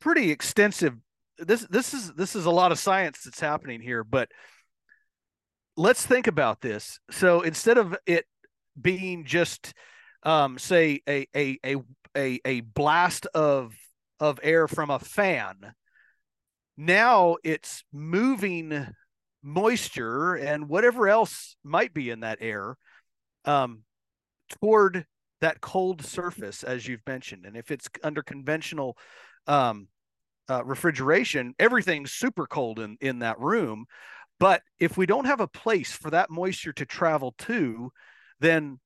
pretty 0.00 0.30
extensive 0.30 0.94
this 1.38 1.62
this 1.70 1.94
is 1.94 2.12
this 2.14 2.34
is 2.34 2.46
a 2.46 2.50
lot 2.50 2.72
of 2.72 2.78
science 2.78 3.22
that's 3.24 3.40
happening 3.40 3.80
here 3.80 4.02
but 4.04 4.30
let's 5.78 6.04
think 6.04 6.26
about 6.26 6.60
this. 6.60 6.98
So 7.10 7.40
instead 7.42 7.78
of 7.78 7.96
it 8.04 8.26
being 8.78 9.24
just 9.24 9.72
um, 10.24 10.58
say 10.58 11.00
a, 11.08 11.26
a 11.34 11.58
a 11.64 11.76
a 12.16 12.40
a 12.44 12.60
blast 12.60 13.26
of 13.32 13.72
of 14.20 14.40
air 14.42 14.66
from 14.66 14.90
a 14.90 14.98
fan, 14.98 15.54
now 16.76 17.36
it's 17.44 17.84
moving 17.92 18.86
moisture 19.42 20.34
and 20.34 20.68
whatever 20.68 21.08
else 21.08 21.56
might 21.62 21.94
be 21.94 22.10
in 22.10 22.20
that 22.20 22.38
air 22.40 22.76
um, 23.44 23.82
toward 24.60 25.06
that 25.40 25.60
cold 25.60 26.04
surface, 26.04 26.64
as 26.64 26.88
you've 26.88 27.06
mentioned. 27.06 27.46
And 27.46 27.56
if 27.56 27.70
it's 27.70 27.88
under 28.02 28.24
conventional 28.24 28.98
um, 29.46 29.86
uh, 30.50 30.64
refrigeration, 30.64 31.54
everything's 31.60 32.10
super 32.10 32.48
cold 32.48 32.80
in 32.80 32.96
in 33.00 33.20
that 33.20 33.38
room. 33.38 33.86
But 34.40 34.62
if 34.78 34.96
we 34.96 35.06
don't 35.06 35.26
have 35.26 35.40
a 35.40 35.48
place 35.48 35.92
for 35.92 36.10
that 36.10 36.30
moisture 36.30 36.72
to 36.72 36.86
travel 36.86 37.34
to, 37.38 37.90
then 38.40 38.78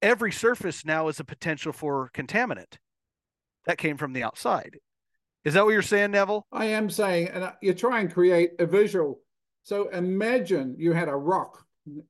every 0.00 0.32
surface 0.32 0.84
now 0.84 1.08
is 1.08 1.20
a 1.20 1.24
potential 1.24 1.72
for 1.72 2.10
contaminant 2.14 2.78
that 3.66 3.78
came 3.78 3.96
from 3.96 4.12
the 4.12 4.22
outside. 4.22 4.78
Is 5.44 5.54
that 5.54 5.64
what 5.64 5.72
you're 5.72 5.82
saying, 5.82 6.12
Neville? 6.12 6.46
I 6.52 6.66
am 6.66 6.90
saying, 6.90 7.28
and 7.28 7.52
you 7.60 7.74
try 7.74 8.00
and 8.00 8.12
create 8.12 8.52
a 8.58 8.66
visual. 8.66 9.20
So 9.62 9.88
imagine 9.88 10.76
you 10.78 10.92
had 10.92 11.08
a 11.08 11.16
rock 11.16 11.64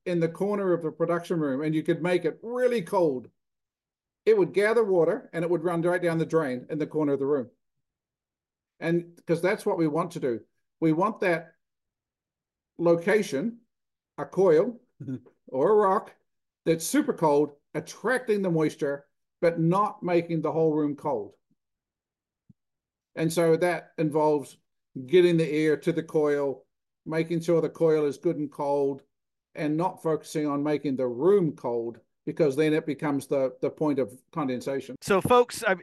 in 0.05 0.19
the 0.19 0.27
corner 0.27 0.73
of 0.73 0.83
the 0.83 0.91
production 0.91 1.39
room 1.39 1.61
and 1.61 1.73
you 1.73 1.83
could 1.83 2.01
make 2.01 2.25
it 2.25 2.39
really 2.43 2.81
cold. 2.81 3.29
It 4.25 4.37
would 4.37 4.53
gather 4.53 4.83
water 4.83 5.29
and 5.33 5.43
it 5.43 5.49
would 5.49 5.63
run 5.63 5.81
right 5.81 6.01
down 6.01 6.17
the 6.17 6.25
drain 6.25 6.65
in 6.69 6.77
the 6.77 6.87
corner 6.87 7.13
of 7.13 7.19
the 7.19 7.25
room. 7.25 7.49
And 8.79 9.15
because 9.15 9.41
that's 9.41 9.65
what 9.65 9.77
we 9.77 9.87
want 9.87 10.11
to 10.11 10.19
do. 10.19 10.41
We 10.79 10.91
want 10.93 11.21
that 11.21 11.53
location, 12.81 13.57
a 14.17 14.25
coil 14.25 14.79
mm-hmm. 15.01 15.17
or 15.47 15.71
a 15.71 15.75
rock 15.75 16.13
that's 16.65 16.85
super 16.85 17.13
cold, 17.13 17.51
attracting 17.73 18.41
the 18.41 18.49
moisture, 18.49 19.05
but 19.41 19.59
not 19.59 20.03
making 20.03 20.41
the 20.41 20.51
whole 20.51 20.73
room 20.73 20.95
cold. 20.95 21.33
And 23.15 23.31
so 23.31 23.57
that 23.57 23.91
involves 23.97 24.57
getting 25.07 25.37
the 25.37 25.49
air 25.49 25.77
to 25.77 25.91
the 25.91 26.03
coil, 26.03 26.65
making 27.05 27.41
sure 27.41 27.61
the 27.61 27.69
coil 27.69 28.05
is 28.05 28.17
good 28.17 28.37
and 28.37 28.51
cold, 28.51 29.03
and 29.55 29.75
not 29.75 30.01
focusing 30.01 30.47
on 30.47 30.63
making 30.63 30.95
the 30.95 31.07
room 31.07 31.53
cold 31.53 31.99
because 32.25 32.55
then 32.55 32.73
it 32.73 32.85
becomes 32.85 33.27
the 33.27 33.53
the 33.61 33.69
point 33.69 33.99
of 33.99 34.13
condensation. 34.31 34.95
So, 35.01 35.21
folks, 35.21 35.63
I, 35.65 35.75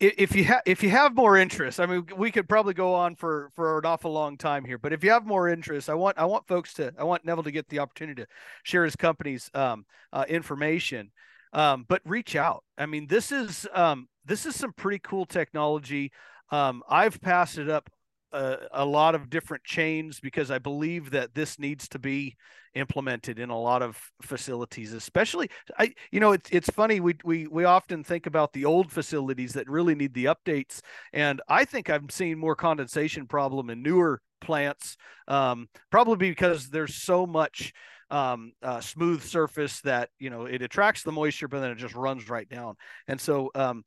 if 0.00 0.36
you 0.36 0.44
have 0.44 0.62
if 0.64 0.82
you 0.82 0.90
have 0.90 1.16
more 1.16 1.36
interest 1.36 1.80
i 1.80 1.86
mean 1.86 2.06
we 2.16 2.30
could 2.30 2.48
probably 2.48 2.72
go 2.72 2.94
on 2.94 3.16
for 3.16 3.50
for 3.56 3.78
an 3.78 3.84
awful 3.84 4.12
long 4.12 4.36
time 4.36 4.64
here 4.64 4.78
but 4.78 4.92
if 4.92 5.02
you 5.02 5.10
have 5.10 5.26
more 5.26 5.48
interest 5.48 5.90
i 5.90 5.94
want 5.94 6.16
i 6.18 6.24
want 6.24 6.46
folks 6.46 6.72
to 6.72 6.92
i 6.98 7.02
want 7.02 7.24
neville 7.24 7.42
to 7.42 7.50
get 7.50 7.68
the 7.68 7.80
opportunity 7.80 8.22
to 8.22 8.28
share 8.62 8.84
his 8.84 8.94
company's 8.94 9.50
um, 9.54 9.84
uh, 10.12 10.24
information 10.28 11.10
um, 11.52 11.86
but 11.88 12.02
reach 12.04 12.36
out. 12.36 12.64
I 12.76 12.86
mean 12.86 13.06
this 13.06 13.32
is 13.32 13.66
um, 13.72 14.08
this 14.24 14.46
is 14.46 14.54
some 14.54 14.72
pretty 14.72 15.00
cool 15.00 15.26
technology. 15.26 16.12
Um, 16.50 16.82
i've 16.88 17.20
passed 17.20 17.58
it 17.58 17.68
up 17.68 17.90
a, 18.32 18.56
a, 18.72 18.84
lot 18.84 19.14
of 19.14 19.30
different 19.30 19.64
chains 19.64 20.20
because 20.20 20.50
I 20.50 20.58
believe 20.58 21.10
that 21.10 21.34
this 21.34 21.58
needs 21.58 21.88
to 21.88 21.98
be 21.98 22.36
implemented 22.74 23.38
in 23.38 23.50
a 23.50 23.58
lot 23.58 23.82
of 23.82 23.98
facilities, 24.22 24.92
especially 24.92 25.50
I 25.78 25.94
you 26.12 26.20
know 26.20 26.32
it's 26.32 26.48
it's 26.50 26.70
funny 26.70 27.00
we 27.00 27.16
we 27.24 27.46
we 27.46 27.64
often 27.64 28.04
think 28.04 28.26
about 28.26 28.52
the 28.52 28.64
old 28.64 28.92
facilities 28.92 29.54
that 29.54 29.68
really 29.68 29.94
need 29.94 30.14
the 30.14 30.26
updates 30.26 30.80
and 31.12 31.40
I 31.48 31.64
think 31.64 31.90
I'm 31.90 32.08
seeing 32.08 32.38
more 32.38 32.54
condensation 32.54 33.26
problem 33.26 33.70
in 33.70 33.82
newer 33.82 34.20
plants 34.40 34.96
um, 35.26 35.68
probably 35.90 36.16
because 36.16 36.68
there's 36.68 36.94
so 36.94 37.26
much 37.26 37.72
um, 38.10 38.52
uh, 38.62 38.80
smooth 38.80 39.22
surface 39.22 39.80
that 39.82 40.10
you 40.18 40.30
know 40.30 40.44
it 40.44 40.62
attracts 40.62 41.02
the 41.02 41.12
moisture 41.12 41.48
but 41.48 41.60
then 41.60 41.70
it 41.70 41.78
just 41.78 41.94
runs 41.94 42.28
right 42.28 42.48
down 42.48 42.74
and 43.08 43.20
so 43.20 43.50
um, 43.54 43.82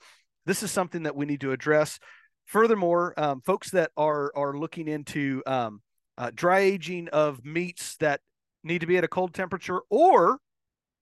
this 0.46 0.64
is 0.64 0.72
something 0.72 1.04
that 1.04 1.16
we 1.16 1.26
need 1.26 1.42
to 1.42 1.52
address 1.52 2.00
Furthermore, 2.46 3.14
um, 3.18 3.42
folks 3.42 3.72
that 3.72 3.92
are 3.96 4.32
are 4.36 4.58
looking 4.58 4.88
into 4.88 5.42
um, 5.46 5.82
uh, 6.18 6.32
dry 6.34 6.60
aging 6.60 7.08
of 7.10 7.46
meats 7.46 7.96
that 7.98 8.22
need 8.64 8.80
to 8.80 8.88
be 8.88 8.98
at 8.98 9.04
a 9.04 9.08
cold 9.08 9.34
temperature 9.34 9.80
or 9.90 10.40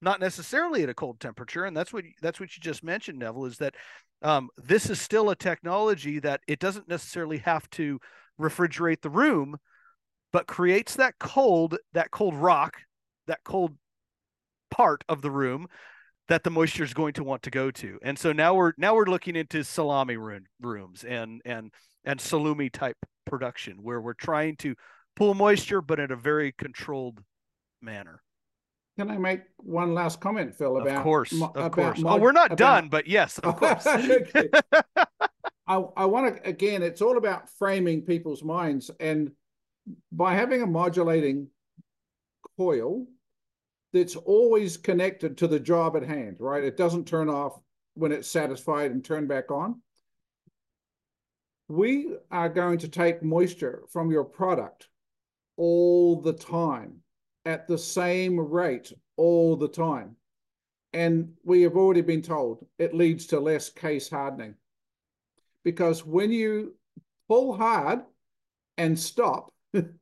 not 0.02 0.20
necessarily 0.20 0.84
at 0.84 0.90
a 0.90 0.94
cold 0.94 1.20
temperature, 1.20 1.66
and 1.66 1.76
that's 1.76 1.92
what 1.92 2.06
that's 2.22 2.40
what 2.40 2.56
you 2.56 2.62
just 2.62 2.84
mentioned, 2.84 3.20
Neville, 3.20 3.46
is 3.46 3.58
that 3.58 3.76
um, 4.22 4.50
this 4.58 4.90
is 4.90 5.00
still 5.00 5.30
a 5.30 5.36
technology 5.36 6.20
that 6.20 6.42
it 6.48 6.60
doesn't 6.60 6.88
necessarily 6.88 7.38
have 7.40 7.70
to 7.72 8.00
refrigerate 8.40 9.02
the 9.02 9.10
room, 9.10 9.58
but 10.32 10.48
creates 10.48 10.96
that 10.96 11.16
cold, 11.20 11.78
that 11.94 12.12
cold 12.12 12.36
rock, 12.36 12.78
that 13.28 13.44
cold 13.44 13.76
part 14.70 15.04
of 15.10 15.22
the 15.22 15.32
room 15.32 15.68
that 16.30 16.44
the 16.44 16.50
moisture 16.50 16.84
is 16.84 16.94
going 16.94 17.14
to 17.14 17.24
want 17.24 17.44
to 17.44 17.50
go 17.50 17.70
to. 17.72 18.00
And 18.02 18.18
so 18.18 18.32
now 18.32 18.54
we're 18.54 18.74
now 18.78 18.96
we're 18.96 19.06
looking 19.06 19.36
into 19.36 19.64
salami 19.64 20.16
room, 20.16 20.46
rooms 20.62 21.04
and 21.04 21.42
and 21.44 21.72
and 22.06 22.20
salumi 22.20 22.72
type 22.72 22.98
production 23.26 23.80
where 23.84 24.00
we're 24.00 24.14
trying 24.14 24.56
to 24.58 24.76
pull 25.16 25.34
moisture 25.34 25.82
but 25.82 26.00
in 26.00 26.12
a 26.12 26.16
very 26.16 26.52
controlled 26.54 27.22
manner. 27.82 28.22
Can 28.98 29.10
I 29.10 29.18
make 29.18 29.42
one 29.58 29.94
last 29.94 30.20
comment, 30.20 30.56
Phil? 30.56 30.78
About 30.78 30.98
of 30.98 31.04
course, 31.04 31.32
of 31.32 31.42
about 31.56 31.72
course. 31.72 32.00
mod- 32.00 32.20
oh, 32.20 32.22
we're 32.22 32.32
not 32.32 32.48
about- 32.48 32.58
done, 32.58 32.90
but 32.90 33.08
yes, 33.08 33.40
of 33.40 33.56
course. 33.60 33.86
I, 33.86 35.76
I 35.96 36.06
want 36.06 36.36
to, 36.36 36.50
again, 36.50 36.82
it's 36.84 37.02
all 37.02 37.18
about 37.18 37.48
framing 37.60 38.02
people's 38.02 38.44
minds. 38.44 38.90
And 39.00 39.32
by 40.12 40.34
having 40.36 40.62
a 40.62 40.68
modulating 40.68 41.48
coil 42.58 43.06
that's 43.94 44.16
always 44.16 44.78
connected 44.78 45.38
to 45.38 45.48
the 45.48 45.60
job 45.60 45.96
at 45.96 46.04
hand, 46.04 46.38
right? 46.40 46.64
It 46.64 46.78
doesn't 46.78 47.08
turn 47.08 47.30
off 47.30 47.60
when 47.96 48.12
it's 48.12 48.30
satisfied 48.30 48.92
and 48.92 49.04
turn 49.04 49.28
back 49.28 49.52
on. 49.52 49.82
We 51.68 52.16
are 52.32 52.50
going 52.50 52.80
to 52.80 52.88
take 52.88 53.24
moisture 53.24 53.84
from 53.92 54.12
your 54.12 54.24
product 54.24 54.88
all 55.58 56.22
the 56.22 56.34
time 56.34 57.02
at 57.46 57.68
the 57.68 57.78
same 57.78 58.40
rate 58.40 58.94
all 59.18 59.56
the 59.56 59.68
time. 59.68 60.16
And 60.94 61.34
we 61.44 61.62
have 61.64 61.76
already 61.76 62.02
been 62.02 62.22
told 62.22 62.66
it 62.80 62.96
leads 62.96 63.28
to 63.28 63.40
less 63.40 63.70
case 63.70 64.10
hardening. 64.10 64.56
Because 65.64 66.06
when 66.06 66.32
you 66.32 66.76
pull 67.28 67.56
hard 67.56 68.02
and 68.78 68.98
stop, 68.98 69.54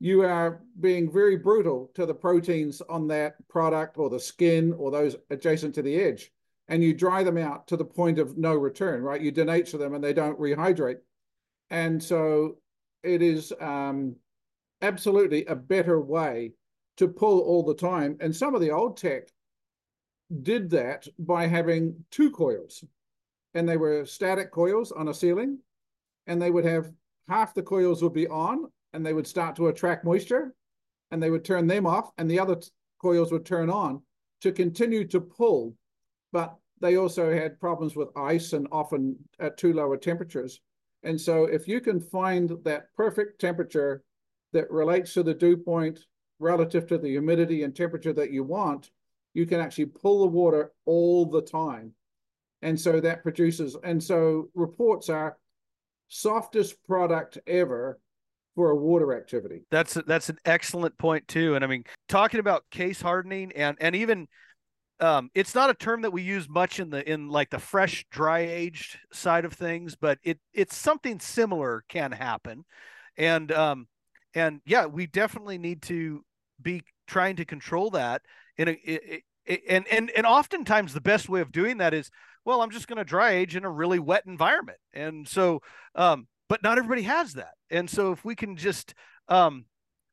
you 0.00 0.22
are 0.22 0.62
being 0.80 1.10
very 1.10 1.36
brutal 1.36 1.90
to 1.94 2.06
the 2.06 2.14
proteins 2.14 2.80
on 2.82 3.08
that 3.08 3.36
product 3.48 3.98
or 3.98 4.08
the 4.08 4.20
skin 4.20 4.72
or 4.78 4.90
those 4.90 5.16
adjacent 5.30 5.74
to 5.74 5.82
the 5.82 5.96
edge. 5.96 6.30
And 6.68 6.84
you 6.84 6.94
dry 6.94 7.24
them 7.24 7.38
out 7.38 7.66
to 7.68 7.76
the 7.76 7.84
point 7.84 8.18
of 8.18 8.36
no 8.36 8.54
return, 8.54 9.02
right? 9.02 9.20
You 9.20 9.32
denature 9.32 9.78
them 9.78 9.94
and 9.94 10.04
they 10.04 10.12
don't 10.12 10.38
rehydrate. 10.38 10.98
And 11.70 12.02
so 12.02 12.58
it 13.02 13.22
is 13.22 13.52
um, 13.60 14.16
absolutely 14.82 15.46
a 15.46 15.56
better 15.56 16.00
way 16.00 16.52
to 16.98 17.08
pull 17.08 17.40
all 17.40 17.62
the 17.62 17.74
time. 17.74 18.16
And 18.20 18.34
some 18.34 18.54
of 18.54 18.60
the 18.60 18.70
old 18.70 18.96
tech 18.96 19.28
did 20.42 20.70
that 20.70 21.06
by 21.18 21.46
having 21.46 22.04
two 22.10 22.30
coils, 22.30 22.84
and 23.54 23.68
they 23.68 23.76
were 23.76 24.04
static 24.04 24.50
coils 24.50 24.92
on 24.92 25.08
a 25.08 25.14
ceiling, 25.14 25.58
and 26.26 26.40
they 26.40 26.50
would 26.50 26.66
have 26.66 26.92
half 27.28 27.54
the 27.54 27.62
coils 27.62 28.02
would 28.02 28.12
be 28.12 28.28
on, 28.28 28.70
and 28.92 29.04
they 29.04 29.12
would 29.12 29.26
start 29.26 29.56
to 29.56 29.68
attract 29.68 30.04
moisture, 30.04 30.54
and 31.10 31.22
they 31.22 31.30
would 31.30 31.44
turn 31.44 31.66
them 31.66 31.86
off, 31.86 32.10
and 32.18 32.30
the 32.30 32.38
other 32.38 32.60
coils 33.00 33.32
would 33.32 33.46
turn 33.46 33.70
on 33.70 34.02
to 34.40 34.52
continue 34.52 35.06
to 35.08 35.20
pull. 35.20 35.74
But 36.32 36.54
they 36.80 36.96
also 36.96 37.32
had 37.32 37.60
problems 37.60 37.96
with 37.96 38.16
ice 38.16 38.52
and 38.52 38.68
often 38.70 39.16
at 39.40 39.56
too 39.56 39.72
lower 39.72 39.96
temperatures. 39.96 40.60
And 41.02 41.20
so, 41.20 41.44
if 41.44 41.68
you 41.68 41.80
can 41.80 42.00
find 42.00 42.52
that 42.64 42.94
perfect 42.96 43.40
temperature 43.40 44.02
that 44.52 44.70
relates 44.70 45.14
to 45.14 45.22
the 45.22 45.34
dew 45.34 45.56
point 45.56 46.00
relative 46.38 46.86
to 46.88 46.98
the 46.98 47.08
humidity 47.08 47.62
and 47.62 47.74
temperature 47.74 48.12
that 48.12 48.32
you 48.32 48.44
want, 48.44 48.90
you 49.34 49.46
can 49.46 49.60
actually 49.60 49.86
pull 49.86 50.20
the 50.20 50.26
water 50.26 50.72
all 50.84 51.26
the 51.26 51.42
time. 51.42 51.92
And 52.62 52.78
so 52.78 53.00
that 53.00 53.22
produces, 53.22 53.76
and 53.84 54.02
so 54.02 54.48
reports 54.54 55.08
are 55.08 55.36
softest 56.08 56.82
product 56.84 57.38
ever 57.46 58.00
for 58.58 58.72
a 58.72 58.74
water 58.74 59.16
activity. 59.16 59.60
That's 59.70 59.94
that's 59.94 60.30
an 60.30 60.38
excellent 60.44 60.98
point 60.98 61.28
too. 61.28 61.54
And 61.54 61.62
I 61.62 61.68
mean, 61.68 61.84
talking 62.08 62.40
about 62.40 62.64
case 62.72 63.00
hardening 63.00 63.52
and 63.52 63.76
and 63.80 63.94
even 63.94 64.26
um, 64.98 65.30
it's 65.32 65.54
not 65.54 65.70
a 65.70 65.74
term 65.74 66.02
that 66.02 66.10
we 66.10 66.22
use 66.22 66.48
much 66.48 66.80
in 66.80 66.90
the 66.90 67.08
in 67.08 67.28
like 67.28 67.50
the 67.50 67.60
fresh 67.60 68.04
dry 68.10 68.40
aged 68.40 68.98
side 69.12 69.44
of 69.44 69.52
things, 69.52 69.94
but 69.94 70.18
it 70.24 70.40
it's 70.52 70.76
something 70.76 71.20
similar 71.20 71.84
can 71.88 72.10
happen, 72.10 72.64
and 73.16 73.52
um, 73.52 73.86
and 74.34 74.60
yeah, 74.66 74.86
we 74.86 75.06
definitely 75.06 75.58
need 75.58 75.82
to 75.82 76.24
be 76.60 76.82
trying 77.06 77.36
to 77.36 77.44
control 77.44 77.90
that 77.90 78.22
in 78.56 78.70
a 78.70 79.22
and 79.70 79.86
and 79.86 80.10
and 80.10 80.26
oftentimes 80.26 80.92
the 80.94 81.00
best 81.00 81.28
way 81.28 81.42
of 81.42 81.52
doing 81.52 81.78
that 81.78 81.94
is 81.94 82.10
well, 82.44 82.60
I'm 82.60 82.70
just 82.70 82.88
going 82.88 82.98
to 82.98 83.04
dry 83.04 83.34
age 83.34 83.54
in 83.54 83.64
a 83.64 83.70
really 83.70 84.00
wet 84.00 84.26
environment, 84.26 84.78
and 84.92 85.28
so 85.28 85.62
um, 85.94 86.26
but 86.48 86.62
not 86.62 86.78
everybody 86.78 87.02
has 87.02 87.34
that, 87.34 87.54
and 87.70 87.88
so 87.88 88.12
if 88.12 88.24
we 88.24 88.34
can 88.34 88.56
just 88.56 88.94
um, 89.28 89.64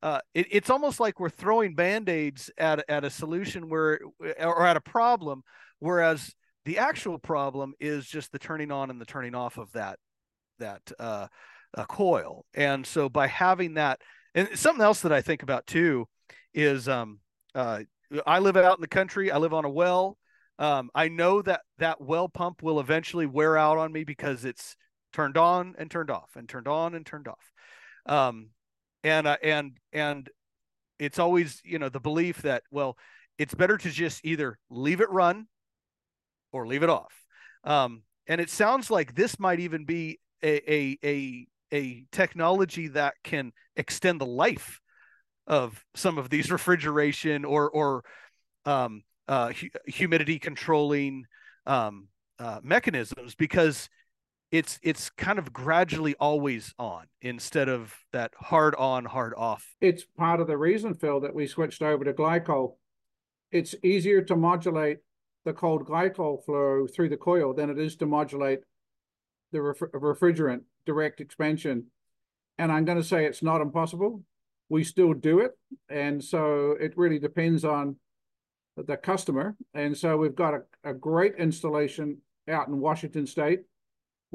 uh, 0.02 0.20
it, 0.34 0.48
it's 0.52 0.70
almost 0.70 1.00
like 1.00 1.20
we're 1.20 1.30
throwing 1.30 1.74
band-aids 1.74 2.52
at, 2.58 2.84
at 2.90 3.04
a 3.04 3.10
solution 3.10 3.70
where 3.70 4.00
or 4.40 4.66
at 4.66 4.78
a 4.78 4.82
problem 4.82 5.42
whereas 5.80 6.36
the 6.66 6.80
actual 6.80 7.18
problem 7.18 7.74
is 7.80 8.06
just 8.06 8.32
the 8.32 8.40
turning 8.40 8.72
on 8.72 8.90
and 8.90 9.00
the 9.00 9.06
turning 9.06 9.36
off 9.36 9.58
of 9.58 9.72
that 9.74 10.00
that 10.60 10.82
uh, 11.00 11.28
uh, 11.76 11.86
coil. 11.86 12.46
And 12.54 12.86
so 12.86 13.10
by 13.10 13.28
having 13.28 13.76
that 13.76 14.00
and 14.34 14.50
something 14.56 14.84
else 14.84 15.02
that 15.02 15.14
i 15.14 15.22
think 15.22 15.44
about 15.44 15.66
too 15.66 16.06
is 16.54 16.88
um, 16.88 17.20
uh, 17.54 17.82
i 18.26 18.40
live 18.40 18.58
out 18.58 18.78
in 18.78 18.82
the 18.82 18.88
country 18.88 19.32
i 19.32 19.38
live 19.38 19.54
on 19.54 19.66
a 19.66 19.70
well. 19.70 20.18
Um, 20.58 20.90
i 20.96 21.10
know 21.10 21.42
that 21.42 21.62
that 21.80 22.02
well 22.02 22.30
pump 22.30 22.64
will 22.64 22.80
eventually 22.80 23.26
wear 23.26 23.58
out 23.58 23.78
on 23.78 23.92
me 23.92 24.04
because 24.04 24.46
it's 24.46 24.76
turned 25.16 25.38
on 25.38 25.76
and 25.80 25.90
turned 25.90 26.12
off 26.12 26.32
and 26.36 26.48
turned 26.50 26.68
on 26.68 26.94
and 26.94 27.06
turned 27.06 27.30
off. 27.30 27.52
Um, 28.06 28.50
and 29.04 29.26
uh, 29.26 29.38
and 29.42 29.78
and 29.94 30.30
it's 31.00 31.20
always 31.20 31.62
you 31.64 31.80
know 31.80 31.90
the 31.90 32.02
belief 32.02 32.42
that 32.42 32.64
well 32.70 32.98
it's 33.38 33.56
better 33.56 33.78
to 33.78 33.90
just 33.90 34.26
either 34.26 34.60
leave 34.70 35.00
it 35.00 35.10
run 35.10 35.48
or 36.52 36.68
leave 36.68 36.84
it 36.84 36.90
off. 36.90 37.14
Um, 37.64 38.04
and 38.28 38.42
it 38.42 38.50
sounds 38.50 38.92
like 38.92 39.16
this 39.16 39.40
might 39.40 39.60
even 39.60 39.86
be 39.86 40.20
a, 40.44 40.72
a 40.72 40.98
a 41.04 41.48
a 41.72 42.06
technology 42.12 42.90
that 42.90 43.14
can 43.24 43.54
extend 43.78 44.20
the 44.20 44.26
life 44.26 44.82
of 45.48 45.84
some 45.96 46.18
of 46.18 46.30
these 46.30 46.52
refrigeration 46.58 47.46
or 47.46 47.70
or 47.70 48.04
um, 48.66 49.04
uh, 49.30 49.54
hu- 49.54 49.70
humidity 49.88 50.40
controlling 50.40 51.24
um, 51.66 52.10
uh, 52.38 52.60
mechanisms 52.64 53.34
because 53.36 53.88
it's 54.58 54.80
it's 54.82 55.10
kind 55.10 55.38
of 55.38 55.52
gradually 55.52 56.16
always 56.18 56.74
on 56.80 57.06
instead 57.22 57.68
of 57.68 57.94
that 58.14 58.32
hard 58.40 58.74
on 58.76 59.04
hard 59.04 59.34
off 59.36 59.76
It's 59.82 60.06
part 60.18 60.40
of 60.40 60.48
the 60.48 60.58
reason, 60.58 60.94
Phil, 60.94 61.20
that 61.22 61.36
we 61.36 61.46
switched 61.46 61.82
over 61.82 62.06
to 62.06 62.14
glycol. 62.14 62.76
It's 63.52 63.76
easier 63.84 64.22
to 64.24 64.36
modulate 64.36 65.00
the 65.44 65.54
cold 65.54 65.86
glycol 65.86 66.44
flow 66.46 66.88
through 66.88 67.10
the 67.10 67.18
coil 67.18 67.54
than 67.54 67.70
it 67.70 67.78
is 67.78 67.98
to 67.98 68.06
modulate 68.06 68.62
the 69.52 69.62
ref- 69.62 69.80
refrigerant 69.80 70.62
direct 70.86 71.20
expansion. 71.20 71.88
And 72.58 72.72
I'm 72.72 72.86
going 72.86 72.98
to 72.98 73.04
say 73.04 73.26
it's 73.26 73.44
not 73.44 73.62
impossible. 73.62 74.24
We 74.70 74.84
still 74.84 75.14
do 75.14 75.40
it. 75.40 75.52
And 75.90 76.24
so 76.24 76.76
it 76.80 76.98
really 76.98 77.20
depends 77.20 77.66
on 77.66 77.98
the 78.78 78.98
customer. 78.98 79.56
And 79.74 79.98
so 79.98 80.18
we've 80.18 80.36
got 80.36 80.54
a, 80.54 80.62
a 80.84 80.94
great 80.94 81.36
installation 81.38 82.20
out 82.48 82.68
in 82.68 82.80
Washington 82.80 83.28
State 83.28 83.62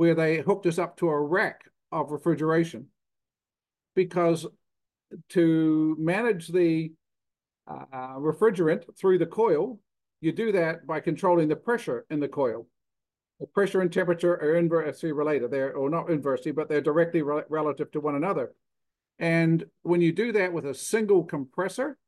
where 0.00 0.14
they 0.14 0.38
hooked 0.38 0.64
us 0.64 0.78
up 0.78 0.96
to 0.96 1.10
a 1.10 1.20
rack 1.20 1.60
of 1.92 2.10
refrigeration 2.10 2.86
because 3.94 4.46
to 5.28 5.94
manage 5.98 6.48
the 6.48 6.90
uh, 7.68 8.14
refrigerant 8.16 8.82
through 8.98 9.18
the 9.18 9.26
coil, 9.26 9.78
you 10.22 10.32
do 10.32 10.52
that 10.52 10.86
by 10.86 11.00
controlling 11.00 11.48
the 11.48 11.54
pressure 11.54 12.06
in 12.08 12.18
the 12.18 12.26
coil. 12.26 12.66
The 13.40 13.46
pressure 13.48 13.82
and 13.82 13.92
temperature 13.92 14.36
are 14.36 14.56
inversely 14.56 15.12
related. 15.12 15.50
They're 15.50 15.74
or 15.74 15.90
not 15.90 16.08
inversely, 16.08 16.52
but 16.52 16.70
they're 16.70 16.80
directly 16.80 17.20
re 17.20 17.42
relative 17.50 17.90
to 17.90 18.00
one 18.00 18.14
another. 18.14 18.54
And 19.18 19.66
when 19.82 20.00
you 20.00 20.12
do 20.12 20.32
that 20.32 20.54
with 20.54 20.64
a 20.64 20.72
single 20.72 21.24
compressor, 21.24 21.98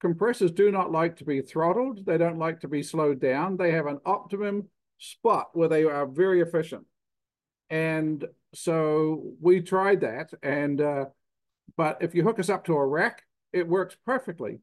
compressors 0.00 0.52
do 0.52 0.70
not 0.70 0.90
like 0.90 1.16
to 1.16 1.24
be 1.26 1.42
throttled. 1.42 2.06
They 2.06 2.16
don't 2.16 2.38
like 2.38 2.60
to 2.60 2.68
be 2.68 2.82
slowed 2.82 3.20
down. 3.20 3.58
They 3.58 3.72
have 3.72 3.84
an 3.84 4.00
optimum 4.06 4.70
spot 4.98 5.50
where 5.52 5.68
they 5.68 5.84
are 5.84 6.06
very 6.06 6.40
efficient. 6.40 6.84
And 7.70 8.24
so 8.54 9.32
we 9.40 9.60
tried 9.60 10.00
that. 10.00 10.32
And, 10.42 10.80
uh, 10.80 11.06
but 11.76 11.98
if 12.00 12.14
you 12.14 12.22
hook 12.22 12.38
us 12.38 12.48
up 12.48 12.64
to 12.66 12.74
a 12.74 12.86
rack, 12.86 13.22
it 13.52 13.68
works 13.68 13.96
perfectly 14.04 14.60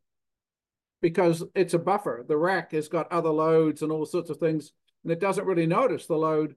because 1.02 1.44
it's 1.54 1.74
a 1.74 1.80
buffer. 1.80 2.26
The 2.28 2.38
rack 2.38 2.72
has 2.72 2.88
got 2.88 3.12
other 3.12 3.30
loads 3.30 3.82
and 3.82 3.92
all 3.92 4.06
sorts 4.06 4.30
of 4.30 4.38
things, 4.38 4.72
and 5.04 5.12
it 5.12 5.20
doesn't 5.20 5.46
really 5.46 5.68
notice 5.68 6.08
the 6.08 6.16
load. 6.16 6.56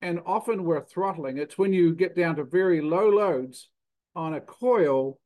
And 0.00 0.20
often 0.26 0.64
we're 0.64 0.84
throttling. 0.84 1.38
It's 1.38 1.58
when 1.58 1.72
you 1.72 1.94
get 1.94 2.14
down 2.14 2.36
to 2.36 2.44
very 2.44 2.80
low 2.80 3.08
loads 3.08 3.68
on 4.14 4.34
a 4.34 4.40
coil 4.40 5.18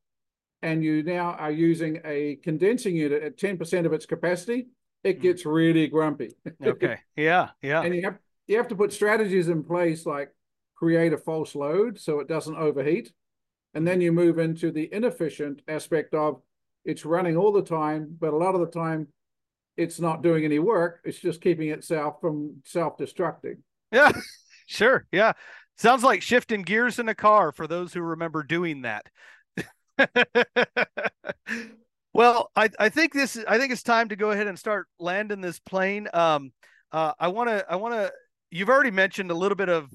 and 0.61 0.83
you 0.83 1.03
now 1.03 1.31
are 1.33 1.51
using 1.51 1.99
a 2.05 2.37
condensing 2.37 2.95
unit 2.95 3.21
at 3.21 3.37
10% 3.37 3.85
of 3.85 3.93
its 3.93 4.05
capacity, 4.05 4.67
it 5.03 5.17
hmm. 5.17 5.21
gets 5.21 5.45
really 5.45 5.87
grumpy. 5.87 6.31
okay 6.63 6.97
yeah 7.15 7.49
yeah 7.61 7.81
and 7.81 7.95
you 7.95 8.01
have 8.03 8.17
you 8.47 8.57
have 8.57 8.67
to 8.67 8.75
put 8.75 8.93
strategies 8.93 9.47
in 9.49 9.63
place 9.63 10.05
like 10.05 10.29
create 10.83 11.13
a 11.13 11.17
false 11.17 11.55
load 11.55 11.97
so 11.97 12.19
it 12.19 12.27
doesn't 12.27 12.57
overheat. 12.57 13.13
And 13.73 13.87
then 13.87 13.95
hmm. 13.95 14.01
you 14.01 14.11
move 14.11 14.37
into 14.37 14.69
the 14.71 14.89
inefficient 14.91 15.61
aspect 15.67 16.13
of 16.13 16.41
it's 16.83 17.05
running 17.05 17.37
all 17.37 17.53
the 17.53 17.63
time, 17.63 18.17
but 18.19 18.33
a 18.33 18.37
lot 18.37 18.53
of 18.53 18.59
the 18.59 18.67
time 18.67 19.07
it's 19.77 19.99
not 19.99 20.21
doing 20.21 20.43
any 20.43 20.59
work. 20.59 20.99
It's 21.05 21.19
just 21.19 21.41
keeping 21.41 21.69
itself 21.69 22.19
from 22.19 22.57
self-destructing. 22.65 23.59
Yeah, 23.93 24.11
sure. 24.65 25.07
Yeah. 25.11 25.31
Sounds 25.77 26.03
like 26.03 26.21
shifting 26.21 26.61
gears 26.63 26.99
in 26.99 27.07
a 27.07 27.15
car 27.15 27.51
for 27.53 27.65
those 27.65 27.93
who 27.93 28.01
remember 28.01 28.43
doing 28.43 28.81
that. 28.83 29.05
well, 32.13 32.51
I, 32.55 32.69
I 32.79 32.89
think 32.89 33.13
this 33.13 33.35
is, 33.35 33.45
I 33.47 33.57
think 33.57 33.71
it's 33.71 33.83
time 33.83 34.09
to 34.09 34.15
go 34.15 34.31
ahead 34.31 34.47
and 34.47 34.57
start 34.57 34.87
landing 34.99 35.41
this 35.41 35.59
plane. 35.59 36.07
Um, 36.13 36.51
uh, 36.91 37.13
I 37.19 37.27
want 37.29 37.49
to 37.49 37.65
I 37.69 37.75
want 37.75 37.95
to 37.95 38.11
you've 38.51 38.69
already 38.69 38.91
mentioned 38.91 39.31
a 39.31 39.35
little 39.35 39.55
bit 39.55 39.69
of 39.69 39.89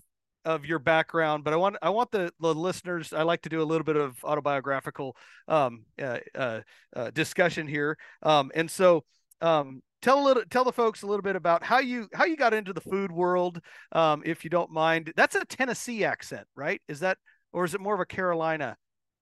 of 0.45 0.65
your 0.65 0.79
background, 0.79 1.45
but 1.45 1.53
I 1.53 1.57
want 1.57 1.77
I 1.81 1.91
want 1.91 2.11
the, 2.11 2.33
the 2.41 2.55
listeners. 2.55 3.13
I 3.13 3.23
like 3.23 3.43
to 3.43 3.49
do 3.49 3.63
a 3.63 3.65
little 3.65 3.85
bit 3.85 3.97
of 3.97 4.17
autobiographical 4.25 5.17
um, 5.47 5.85
uh, 6.03 6.19
uh, 6.35 6.61
uh, 6.97 7.11
discussion 7.11 7.69
here, 7.69 7.97
um, 8.23 8.51
and 8.55 8.69
so 8.69 9.05
um, 9.41 9.83
tell 10.03 10.21
a 10.21 10.25
little 10.25 10.43
tell 10.51 10.65
the 10.65 10.73
folks 10.73 11.03
a 11.03 11.07
little 11.07 11.23
bit 11.23 11.37
about 11.37 11.63
how 11.63 11.79
you 11.79 12.09
how 12.15 12.25
you 12.25 12.37
got 12.37 12.53
into 12.53 12.73
the 12.73 12.81
food 12.81 13.13
world, 13.13 13.61
um, 13.93 14.23
if 14.25 14.43
you 14.43 14.51
don't 14.51 14.71
mind. 14.73 15.13
That's 15.17 15.37
a 15.37 15.45
Tennessee 15.45 16.05
accent, 16.05 16.47
right? 16.57 16.81
Is 16.89 17.01
that 17.01 17.19
or 17.53 17.65
is 17.65 17.75
it 17.75 17.81
more 17.81 17.95
of 17.95 18.01
a 18.01 18.07
Carolina 18.07 18.77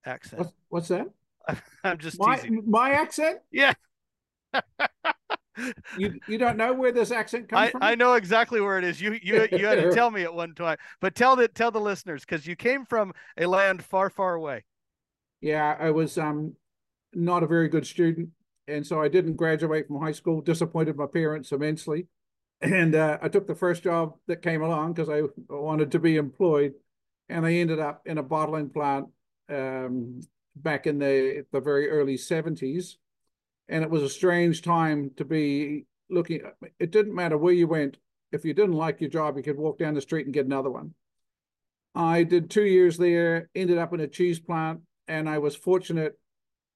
accent? 0.06 0.38
What's, 0.38 0.52
what's 0.68 0.88
that? 0.88 1.09
I'm 1.85 1.98
just 1.98 2.18
my 2.18 2.37
teasing. 2.37 2.62
my 2.66 2.90
accent. 2.90 3.38
Yeah. 3.52 3.74
You 5.96 6.20
you 6.28 6.37
don't 6.37 6.59
know 6.59 6.74
where 6.74 6.92
this 6.92 7.11
accent 7.11 7.48
comes 7.48 7.68
I, 7.68 7.70
from? 7.70 7.82
I 7.82 7.94
know 7.94 8.12
exactly 8.12 8.61
where 8.61 8.76
it 8.76 8.85
is. 8.85 9.00
You 9.00 9.18
you 9.22 9.48
you 9.50 9.66
had 9.66 9.80
to 9.80 9.90
tell 9.90 10.11
me 10.11 10.22
at 10.22 10.35
one 10.35 10.54
time, 10.54 10.76
but 11.00 11.14
tell 11.14 11.35
the 11.35 11.48
tell 11.48 11.70
the 11.70 11.80
listeners 11.80 12.26
because 12.26 12.46
you 12.46 12.56
came 12.56 12.85
from 12.85 13.14
a 13.38 13.46
land 13.46 13.82
far 13.82 14.11
far 14.11 14.35
away. 14.35 14.64
Yeah, 15.40 15.74
I 15.80 15.92
was 15.92 16.18
um 16.18 16.54
not 17.14 17.42
a 17.42 17.46
very 17.46 17.68
good 17.68 17.87
student, 17.87 18.28
and 18.68 18.87
so 18.87 19.00
I 19.00 19.09
didn't 19.09 19.37
graduate 19.37 19.87
from 19.87 20.00
high 20.00 20.12
school. 20.12 20.42
Disappointed 20.42 20.96
my 20.96 21.06
parents 21.06 21.52
immensely, 21.52 22.06
and 22.61 22.94
uh, 22.94 23.18
I 23.22 23.28
took 23.28 23.46
the 23.46 23.54
first 23.54 23.82
job 23.82 24.14
that 24.26 24.42
came 24.42 24.62
along 24.62 24.92
because 24.92 25.09
I 25.09 25.22
wanted 25.48 25.92
to 25.92 25.98
be 25.98 26.16
employed, 26.16 26.74
and 27.30 27.46
I 27.46 27.54
ended 27.54 27.78
up 27.78 28.02
in 28.04 28.18
a 28.18 28.22
bottling 28.22 28.68
plant 28.68 29.06
um, 29.48 30.20
back 30.56 30.86
in 30.86 30.98
the 30.98 31.44
the 31.52 31.60
very 31.60 31.88
early 31.88 32.16
seventies 32.16 32.98
and 33.68 33.82
it 33.82 33.90
was 33.90 34.02
a 34.02 34.08
strange 34.08 34.62
time 34.62 35.10
to 35.16 35.24
be 35.24 35.86
looking. 36.08 36.40
It 36.78 36.90
didn't 36.90 37.14
matter 37.14 37.36
where 37.36 37.52
you 37.52 37.66
went. 37.66 37.96
If 38.32 38.44
you 38.44 38.54
didn't 38.54 38.74
like 38.74 39.00
your 39.00 39.10
job, 39.10 39.36
you 39.36 39.42
could 39.42 39.56
walk 39.56 39.78
down 39.78 39.94
the 39.94 40.00
street 40.00 40.26
and 40.26 40.34
get 40.34 40.46
another 40.46 40.70
one. 40.70 40.94
I 41.94 42.22
did 42.24 42.50
two 42.50 42.64
years 42.64 42.98
there, 42.98 43.48
ended 43.54 43.78
up 43.78 43.92
in 43.92 44.00
a 44.00 44.06
cheese 44.06 44.38
plant, 44.38 44.80
and 45.08 45.28
I 45.28 45.38
was 45.38 45.56
fortunate 45.56 46.18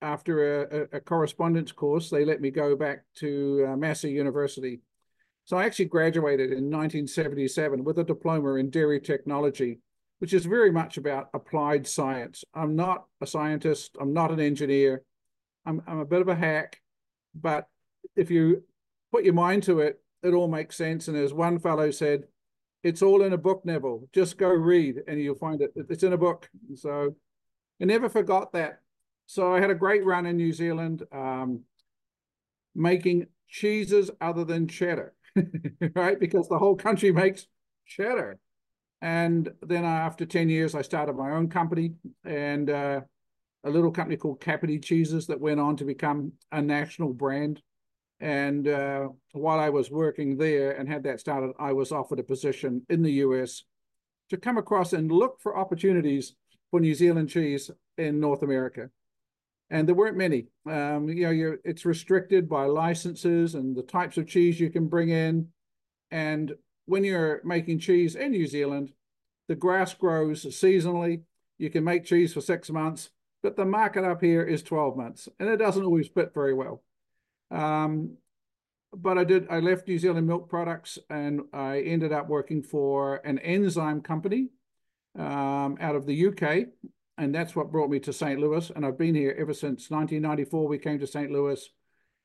after 0.02 0.64
a, 0.64 0.96
a 0.96 1.00
correspondence 1.00 1.72
course, 1.72 2.08
they 2.08 2.24
let 2.24 2.40
me 2.40 2.50
go 2.50 2.74
back 2.74 3.04
to 3.16 3.66
uh, 3.68 3.76
Massey 3.76 4.10
University. 4.10 4.80
So 5.44 5.58
I 5.58 5.64
actually 5.64 5.86
graduated 5.86 6.52
in 6.52 6.70
1977 6.70 7.84
with 7.84 7.98
a 7.98 8.04
diploma 8.04 8.54
in 8.54 8.70
dairy 8.70 9.00
technology, 9.00 9.80
which 10.20 10.33
is 10.33 10.44
very 10.44 10.70
much 10.70 10.96
about 10.96 11.30
applied 11.35 11.87
science. 11.87 12.44
I'm 12.54 12.76
not 12.76 13.06
a 13.20 13.26
scientist, 13.26 13.96
I'm 14.00 14.12
not 14.12 14.30
an 14.30 14.40
engineer. 14.40 15.02
I'm, 15.66 15.83
I'm 15.87 15.98
a 15.98 16.06
bit 16.06 16.20
of 16.20 16.28
a 16.28 16.35
hack, 16.35 16.80
but 17.35 17.66
if 18.16 18.30
you 18.30 18.62
put 19.12 19.24
your 19.24 19.35
mind 19.35 19.62
to 19.64 19.80
it, 19.80 20.00
it 20.22 20.33
all 20.33 20.48
makes 20.48 20.76
sense. 20.76 21.09
And 21.09 21.16
as 21.16 21.33
one 21.33 21.59
fellow 21.59 21.90
said, 21.90 22.24
it's 22.83 23.02
all 23.02 23.22
in 23.22 23.33
a 23.33 23.38
book, 23.38 23.64
Neville. 23.64 24.09
Just 24.12 24.38
go 24.38 24.48
read 24.48 25.02
and 25.06 25.20
you'll 25.20 25.35
find 25.35 25.61
it. 25.61 25.72
It's 25.74 26.02
in 26.02 26.12
a 26.12 26.18
book. 26.18 26.48
So 26.76 27.14
I 27.80 27.85
never 27.85 28.09
forgot 28.09 28.52
that. 28.52 28.80
So 29.26 29.54
I 29.54 29.61
had 29.61 29.70
a 29.70 29.74
great 29.74 30.04
run 30.04 30.26
in 30.26 30.37
New 30.37 30.52
Zealand, 30.52 31.02
um, 31.12 31.61
making 32.74 33.26
cheeses 33.48 34.11
other 34.20 34.44
than 34.44 34.66
cheddar, 34.66 35.14
right? 35.94 36.18
Because 36.18 36.48
the 36.48 36.59
whole 36.59 36.76
country 36.76 37.12
makes 37.12 37.46
cheddar. 37.87 38.38
And 39.02 39.50
then 39.62 39.84
after 39.84 40.26
10 40.26 40.48
years, 40.48 40.74
I 40.74 40.82
started 40.82 41.16
my 41.16 41.30
own 41.30 41.48
company 41.48 41.94
and 42.24 42.68
uh, 42.68 43.00
a 43.64 43.70
little 43.70 43.90
company 43.90 44.16
called 44.16 44.40
Kapiti 44.40 44.78
Cheeses 44.78 45.26
that 45.28 45.40
went 45.40 45.60
on 45.60 45.76
to 45.76 45.84
become 45.84 46.32
a 46.52 46.60
national 46.60 47.12
brand. 47.14 47.62
And 48.20 48.68
uh, 48.68 49.08
while 49.32 49.58
I 49.58 49.70
was 49.70 49.90
working 49.90 50.36
there 50.36 50.72
and 50.72 50.88
had 50.88 51.04
that 51.04 51.20
started, 51.20 51.52
I 51.58 51.72
was 51.72 51.92
offered 51.92 52.18
a 52.18 52.24
position 52.24 52.82
in 52.90 53.02
the 53.02 53.12
US 53.12 53.64
to 54.28 54.36
come 54.36 54.58
across 54.58 54.92
and 54.92 55.10
look 55.10 55.40
for 55.40 55.56
opportunities 55.56 56.34
for 56.70 56.80
New 56.80 56.94
Zealand 56.94 57.30
cheese 57.30 57.70
in 57.96 58.20
North 58.20 58.42
America. 58.42 58.90
And 59.70 59.88
there 59.88 59.94
weren't 59.94 60.16
many. 60.16 60.46
Um, 60.68 61.08
you 61.08 61.32
know, 61.32 61.56
it's 61.64 61.84
restricted 61.84 62.48
by 62.48 62.64
licenses 62.64 63.54
and 63.54 63.74
the 63.74 63.82
types 63.82 64.18
of 64.18 64.26
cheese 64.26 64.60
you 64.60 64.68
can 64.68 64.88
bring 64.88 65.10
in. 65.10 65.48
And 66.10 66.52
when 66.90 67.05
you're 67.05 67.40
making 67.44 67.79
cheese 67.79 68.14
in 68.14 68.33
New 68.33 68.46
Zealand, 68.46 68.92
the 69.48 69.55
grass 69.55 69.94
grows 69.94 70.44
seasonally. 70.44 71.22
You 71.59 71.70
can 71.70 71.85
make 71.85 72.05
cheese 72.05 72.35
for 72.35 72.40
six 72.40 72.70
months 72.70 73.11
but 73.42 73.57
the 73.57 73.64
market 73.64 74.05
up 74.05 74.20
here 74.20 74.42
is 74.42 74.62
12 74.62 74.96
months 74.96 75.29
and 75.38 75.48
it 75.48 75.57
doesn't 75.57 75.85
always 75.85 76.09
fit 76.09 76.35
very 76.35 76.55
well. 76.55 76.83
Um, 77.50 78.16
but 78.92 79.18
I 79.18 79.24
did, 79.24 79.46
I 79.48 79.61
left 79.61 79.88
New 79.88 79.98
Zealand 79.98 80.26
Milk 80.26 80.48
Products 80.48 80.98
and 81.09 81.42
I 81.53 81.81
ended 81.81 82.12
up 82.12 82.29
working 82.29 82.62
for 82.62 83.16
an 83.24 83.38
enzyme 83.38 84.03
company 84.03 84.48
um, 85.18 85.79
out 85.81 85.96
of 85.96 86.07
the 86.07 86.26
UK. 86.26 86.66
And 87.16 87.35
that's 87.35 87.55
what 87.55 87.70
brought 87.70 87.90
me 87.90 88.00
to 88.00 88.12
St. 88.12 88.40
Louis. 88.40 88.70
And 88.74 88.85
I've 88.85 88.98
been 88.98 89.14
here 89.14 89.37
ever 89.38 89.53
since 89.53 89.90
1994. 89.90 90.68
We 90.68 90.79
came 90.79 90.98
to 90.98 91.07
St. 91.07 91.31
Louis 91.31 91.68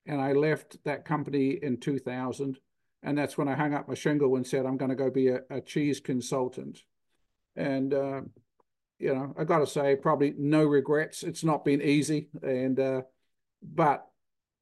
and 0.05 0.21
I 0.21 0.33
left 0.33 0.83
that 0.85 1.05
company 1.05 1.59
in 1.61 1.79
2000. 1.79 2.59
And 3.05 3.15
that's 3.15 3.37
when 3.37 3.47
I 3.47 3.53
hung 3.53 3.75
up 3.75 3.87
my 3.87 3.93
shingle 3.93 4.35
and 4.35 4.45
said, 4.45 4.65
I'm 4.65 4.77
going 4.77 4.89
to 4.89 4.95
go 4.95 5.11
be 5.11 5.27
a, 5.27 5.41
a 5.51 5.61
cheese 5.61 5.99
consultant. 5.99 6.79
And 7.55 7.93
uh, 7.93 8.21
you 8.97 9.13
know, 9.13 9.33
I 9.37 9.43
got 9.43 9.59
to 9.59 9.67
say, 9.67 9.95
probably 9.95 10.33
no 10.37 10.63
regrets. 10.63 11.21
It's 11.21 11.43
not 11.43 11.63
been 11.63 11.81
easy, 11.81 12.29
and 12.41 12.79
uh, 12.79 13.01
but 13.61 14.07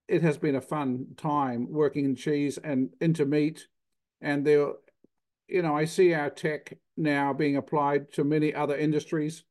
it 0.08 0.22
has 0.24 0.38
been 0.38 0.56
a 0.56 0.62
fun 0.62 1.08
time 1.16 1.72
working 1.72 2.04
in 2.06 2.16
cheese 2.16 2.58
and 2.58 2.90
into 3.00 3.26
meat, 3.26 3.68
and 4.22 4.46
there, 4.46 4.74
you 5.48 5.62
know, 5.62 5.76
I 5.76 5.86
see 5.86 6.14
our 6.14 6.30
tech 6.30 6.78
now 6.98 7.32
being 7.32 7.56
applied 7.56 8.12
to 8.14 8.26
many 8.26 8.54
other 8.54 8.76
industries, 8.76 9.44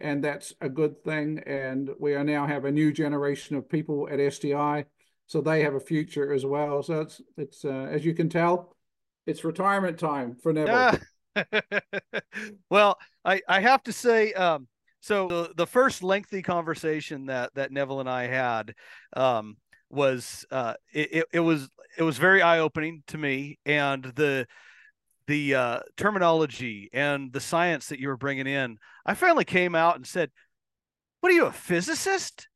and 0.00 0.24
that's 0.24 0.54
a 0.62 0.68
good 0.68 1.04
thing. 1.04 1.42
And 1.46 1.90
we 1.98 2.14
are 2.14 2.24
now 2.24 2.46
have 2.46 2.64
a 2.64 2.72
new 2.72 2.92
generation 2.92 3.56
of 3.56 3.68
people 3.68 4.08
at 4.10 4.18
SDI, 4.18 4.86
so 5.30 5.40
they 5.40 5.62
have 5.62 5.74
a 5.74 5.80
future 5.80 6.32
as 6.32 6.44
well. 6.44 6.82
So 6.82 7.02
it's 7.02 7.20
it's 7.36 7.64
uh, 7.64 7.86
as 7.88 8.04
you 8.04 8.14
can 8.14 8.28
tell, 8.28 8.74
it's 9.26 9.44
retirement 9.44 9.96
time 9.96 10.34
for 10.34 10.52
Neville. 10.52 10.98
Yeah. 11.36 11.60
well, 12.70 12.98
I, 13.24 13.40
I 13.48 13.60
have 13.60 13.80
to 13.84 13.92
say, 13.92 14.32
um, 14.32 14.66
so 15.00 15.28
the, 15.28 15.52
the 15.56 15.66
first 15.68 16.02
lengthy 16.02 16.42
conversation 16.42 17.26
that, 17.26 17.54
that 17.54 17.70
Neville 17.70 18.00
and 18.00 18.10
I 18.10 18.26
had, 18.26 18.74
um, 19.16 19.56
was, 19.88 20.44
uh, 20.50 20.74
it, 20.92 21.26
it 21.32 21.38
was, 21.38 21.68
it 21.96 22.02
was 22.02 22.18
very 22.18 22.42
eye 22.42 22.58
opening 22.58 23.04
to 23.06 23.16
me 23.16 23.60
and 23.64 24.02
the, 24.02 24.48
the, 25.28 25.54
uh, 25.54 25.78
terminology 25.96 26.90
and 26.92 27.32
the 27.32 27.40
science 27.40 27.86
that 27.90 28.00
you 28.00 28.08
were 28.08 28.16
bringing 28.16 28.48
in, 28.48 28.78
I 29.06 29.14
finally 29.14 29.44
came 29.44 29.76
out 29.76 29.94
and 29.94 30.04
said, 30.04 30.32
what 31.20 31.30
are 31.30 31.36
you, 31.36 31.46
a 31.46 31.52
physicist? 31.52 32.48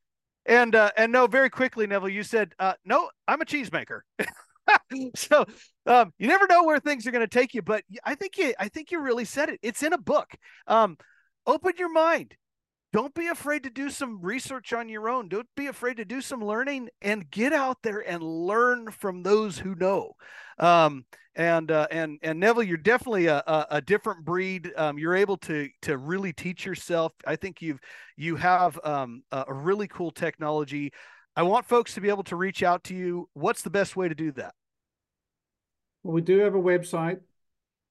And, 0.45 0.75
uh, 0.75 0.91
and 0.95 1.11
no, 1.11 1.27
very 1.27 1.49
quickly, 1.49 1.87
Neville, 1.87 2.09
you 2.09 2.23
said, 2.23 2.53
uh, 2.59 2.73
no, 2.85 3.09
I'm 3.27 3.41
a 3.41 3.45
cheesemaker. 3.45 4.01
so 5.15 5.45
um, 5.85 6.13
you 6.17 6.27
never 6.27 6.47
know 6.47 6.63
where 6.63 6.79
things 6.79 7.07
are 7.07 7.11
going 7.11 7.27
to 7.27 7.27
take 7.27 7.53
you, 7.53 7.61
but 7.61 7.83
I 8.03 8.15
think 8.15 8.37
you, 8.37 8.53
I 8.59 8.67
think 8.67 8.91
you 8.91 9.01
really 9.01 9.25
said 9.25 9.49
it. 9.49 9.59
It's 9.63 9.83
in 9.83 9.93
a 9.93 9.97
book. 9.97 10.29
Um, 10.67 10.97
open 11.47 11.73
your 11.77 11.91
mind. 11.91 12.35
Don't 12.95 13.13
be 13.13 13.27
afraid 13.27 13.63
to 13.63 13.69
do 13.69 13.89
some 13.89 14.21
research 14.21 14.71
on 14.71 14.87
your 14.87 15.09
own. 15.09 15.27
Don't 15.27 15.49
be 15.57 15.67
afraid 15.67 15.97
to 15.97 16.05
do 16.05 16.21
some 16.21 16.41
learning 16.41 16.87
and 17.01 17.29
get 17.29 17.51
out 17.51 17.83
there 17.83 17.99
and 17.99 18.23
learn 18.23 18.89
from 18.89 19.21
those 19.21 19.59
who 19.59 19.75
know. 19.75 20.13
Um, 20.59 21.03
and 21.35 21.71
uh, 21.71 21.87
and 21.91 22.19
and 22.23 22.39
Neville, 22.39 22.63
you're 22.63 22.77
definitely 22.77 23.25
a, 23.25 23.43
a, 23.45 23.67
a 23.71 23.81
different 23.81 24.23
breed. 24.23 24.71
Um, 24.77 24.97
you're 24.97 25.13
able 25.13 25.35
to 25.39 25.67
to 25.81 25.97
really 25.97 26.31
teach 26.31 26.65
yourself. 26.65 27.11
I 27.27 27.35
think 27.35 27.61
you've 27.61 27.81
you 28.15 28.37
have 28.37 28.79
um, 28.85 29.23
a 29.29 29.53
really 29.53 29.89
cool 29.89 30.11
technology. 30.11 30.93
I 31.35 31.43
want 31.43 31.65
folks 31.65 31.95
to 31.95 31.99
be 31.99 32.07
able 32.07 32.23
to 32.23 32.37
reach 32.37 32.63
out 32.63 32.85
to 32.85 32.95
you. 32.95 33.27
What's 33.33 33.61
the 33.61 33.69
best 33.69 33.97
way 33.97 34.07
to 34.07 34.15
do 34.15 34.31
that? 34.31 34.53
Well, 36.01 36.13
we 36.13 36.21
do 36.21 36.39
have 36.39 36.55
a 36.55 36.61
website. 36.61 37.19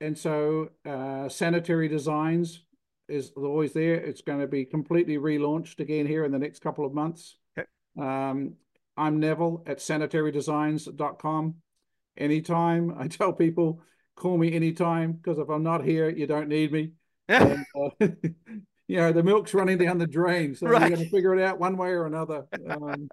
And 0.01 0.17
so 0.17 0.71
uh, 0.87 1.29
Sanitary 1.29 1.89
Designs 1.89 2.65
is 3.09 3.33
always 3.37 3.73
there. 3.73 3.95
It's 3.95 4.23
going 4.23 4.41
to 4.41 4.47
be 4.47 4.65
completely 4.65 5.19
relaunched 5.19 5.81
again 5.81 6.07
here 6.07 6.25
in 6.25 6.33
the 6.33 6.39
next 6.39 6.61
couple 6.61 6.85
of 6.85 6.95
months. 6.95 7.37
Okay. 7.59 7.67
Um, 7.99 8.55
I'm 8.97 9.21
Neville 9.21 9.63
at 9.67 9.79
sanitarydesigns.com. 9.79 11.55
Anytime. 12.17 12.95
I 12.99 13.09
tell 13.09 13.33
people, 13.33 13.81
call 14.17 14.39
me 14.39 14.55
anytime 14.55 15.13
because 15.13 15.39
if 15.39 15.49
I'm 15.49 15.65
not 15.65 15.85
here, 15.85 16.09
you 16.09 16.27
don't 16.27 16.49
need 16.49 16.73
me. 16.73 16.93
and, 17.29 17.65
uh, 17.77 17.91
you 18.87 18.97
know, 18.97 19.13
the 19.13 19.23
milk's 19.23 19.55
running 19.55 19.79
down 19.79 19.99
the 19.99 20.07
drain. 20.07 20.55
So 20.55 20.69
right. 20.69 20.81
you're 20.81 20.91
going 20.91 21.05
to 21.05 21.11
figure 21.11 21.35
it 21.35 21.43
out 21.43 21.59
one 21.59 21.77
way 21.77 21.89
or 21.89 22.07
another. 22.07 22.47
Um, 22.69 23.09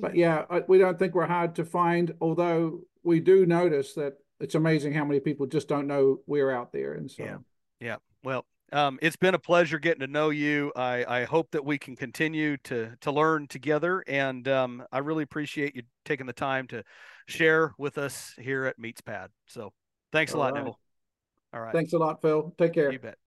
but 0.00 0.16
yeah, 0.16 0.44
we 0.68 0.78
don't 0.78 0.98
think 0.98 1.14
we're 1.14 1.26
hard 1.26 1.56
to 1.56 1.64
find, 1.64 2.14
although 2.20 2.80
we 3.02 3.20
do 3.20 3.46
notice 3.46 3.94
that 3.94 4.14
it's 4.40 4.54
amazing 4.54 4.92
how 4.92 5.04
many 5.04 5.20
people 5.20 5.46
just 5.46 5.68
don't 5.68 5.86
know 5.86 6.18
we're 6.26 6.50
out 6.50 6.72
there. 6.72 6.94
And 6.94 7.10
so, 7.10 7.22
Yeah. 7.22 7.36
Yeah. 7.80 7.96
Well, 8.24 8.44
um, 8.72 8.98
it's 9.02 9.16
been 9.16 9.34
a 9.34 9.38
pleasure 9.38 9.78
getting 9.78 10.00
to 10.00 10.06
know 10.06 10.30
you. 10.30 10.72
I, 10.74 11.04
I 11.06 11.24
hope 11.24 11.50
that 11.52 11.64
we 11.64 11.78
can 11.78 11.94
continue 11.96 12.56
to 12.64 12.92
to 13.00 13.12
learn 13.12 13.46
together, 13.46 14.02
and 14.06 14.46
um, 14.48 14.84
I 14.90 14.98
really 14.98 15.22
appreciate 15.22 15.76
you 15.76 15.82
taking 16.04 16.26
the 16.26 16.32
time 16.32 16.66
to 16.68 16.82
share 17.26 17.72
with 17.78 17.98
us 17.98 18.34
here 18.38 18.64
at 18.64 18.78
Meets 18.78 19.00
Pad. 19.00 19.30
So, 19.46 19.72
thanks 20.12 20.32
a 20.32 20.38
lot, 20.38 20.54
right. 20.54 20.60
Neville. 20.60 20.78
All 21.52 21.60
right, 21.60 21.72
thanks 21.72 21.92
a 21.92 21.98
lot, 21.98 22.22
Phil. 22.22 22.54
Take 22.58 22.72
care. 22.72 22.90
you 22.90 22.98
bet. 22.98 23.21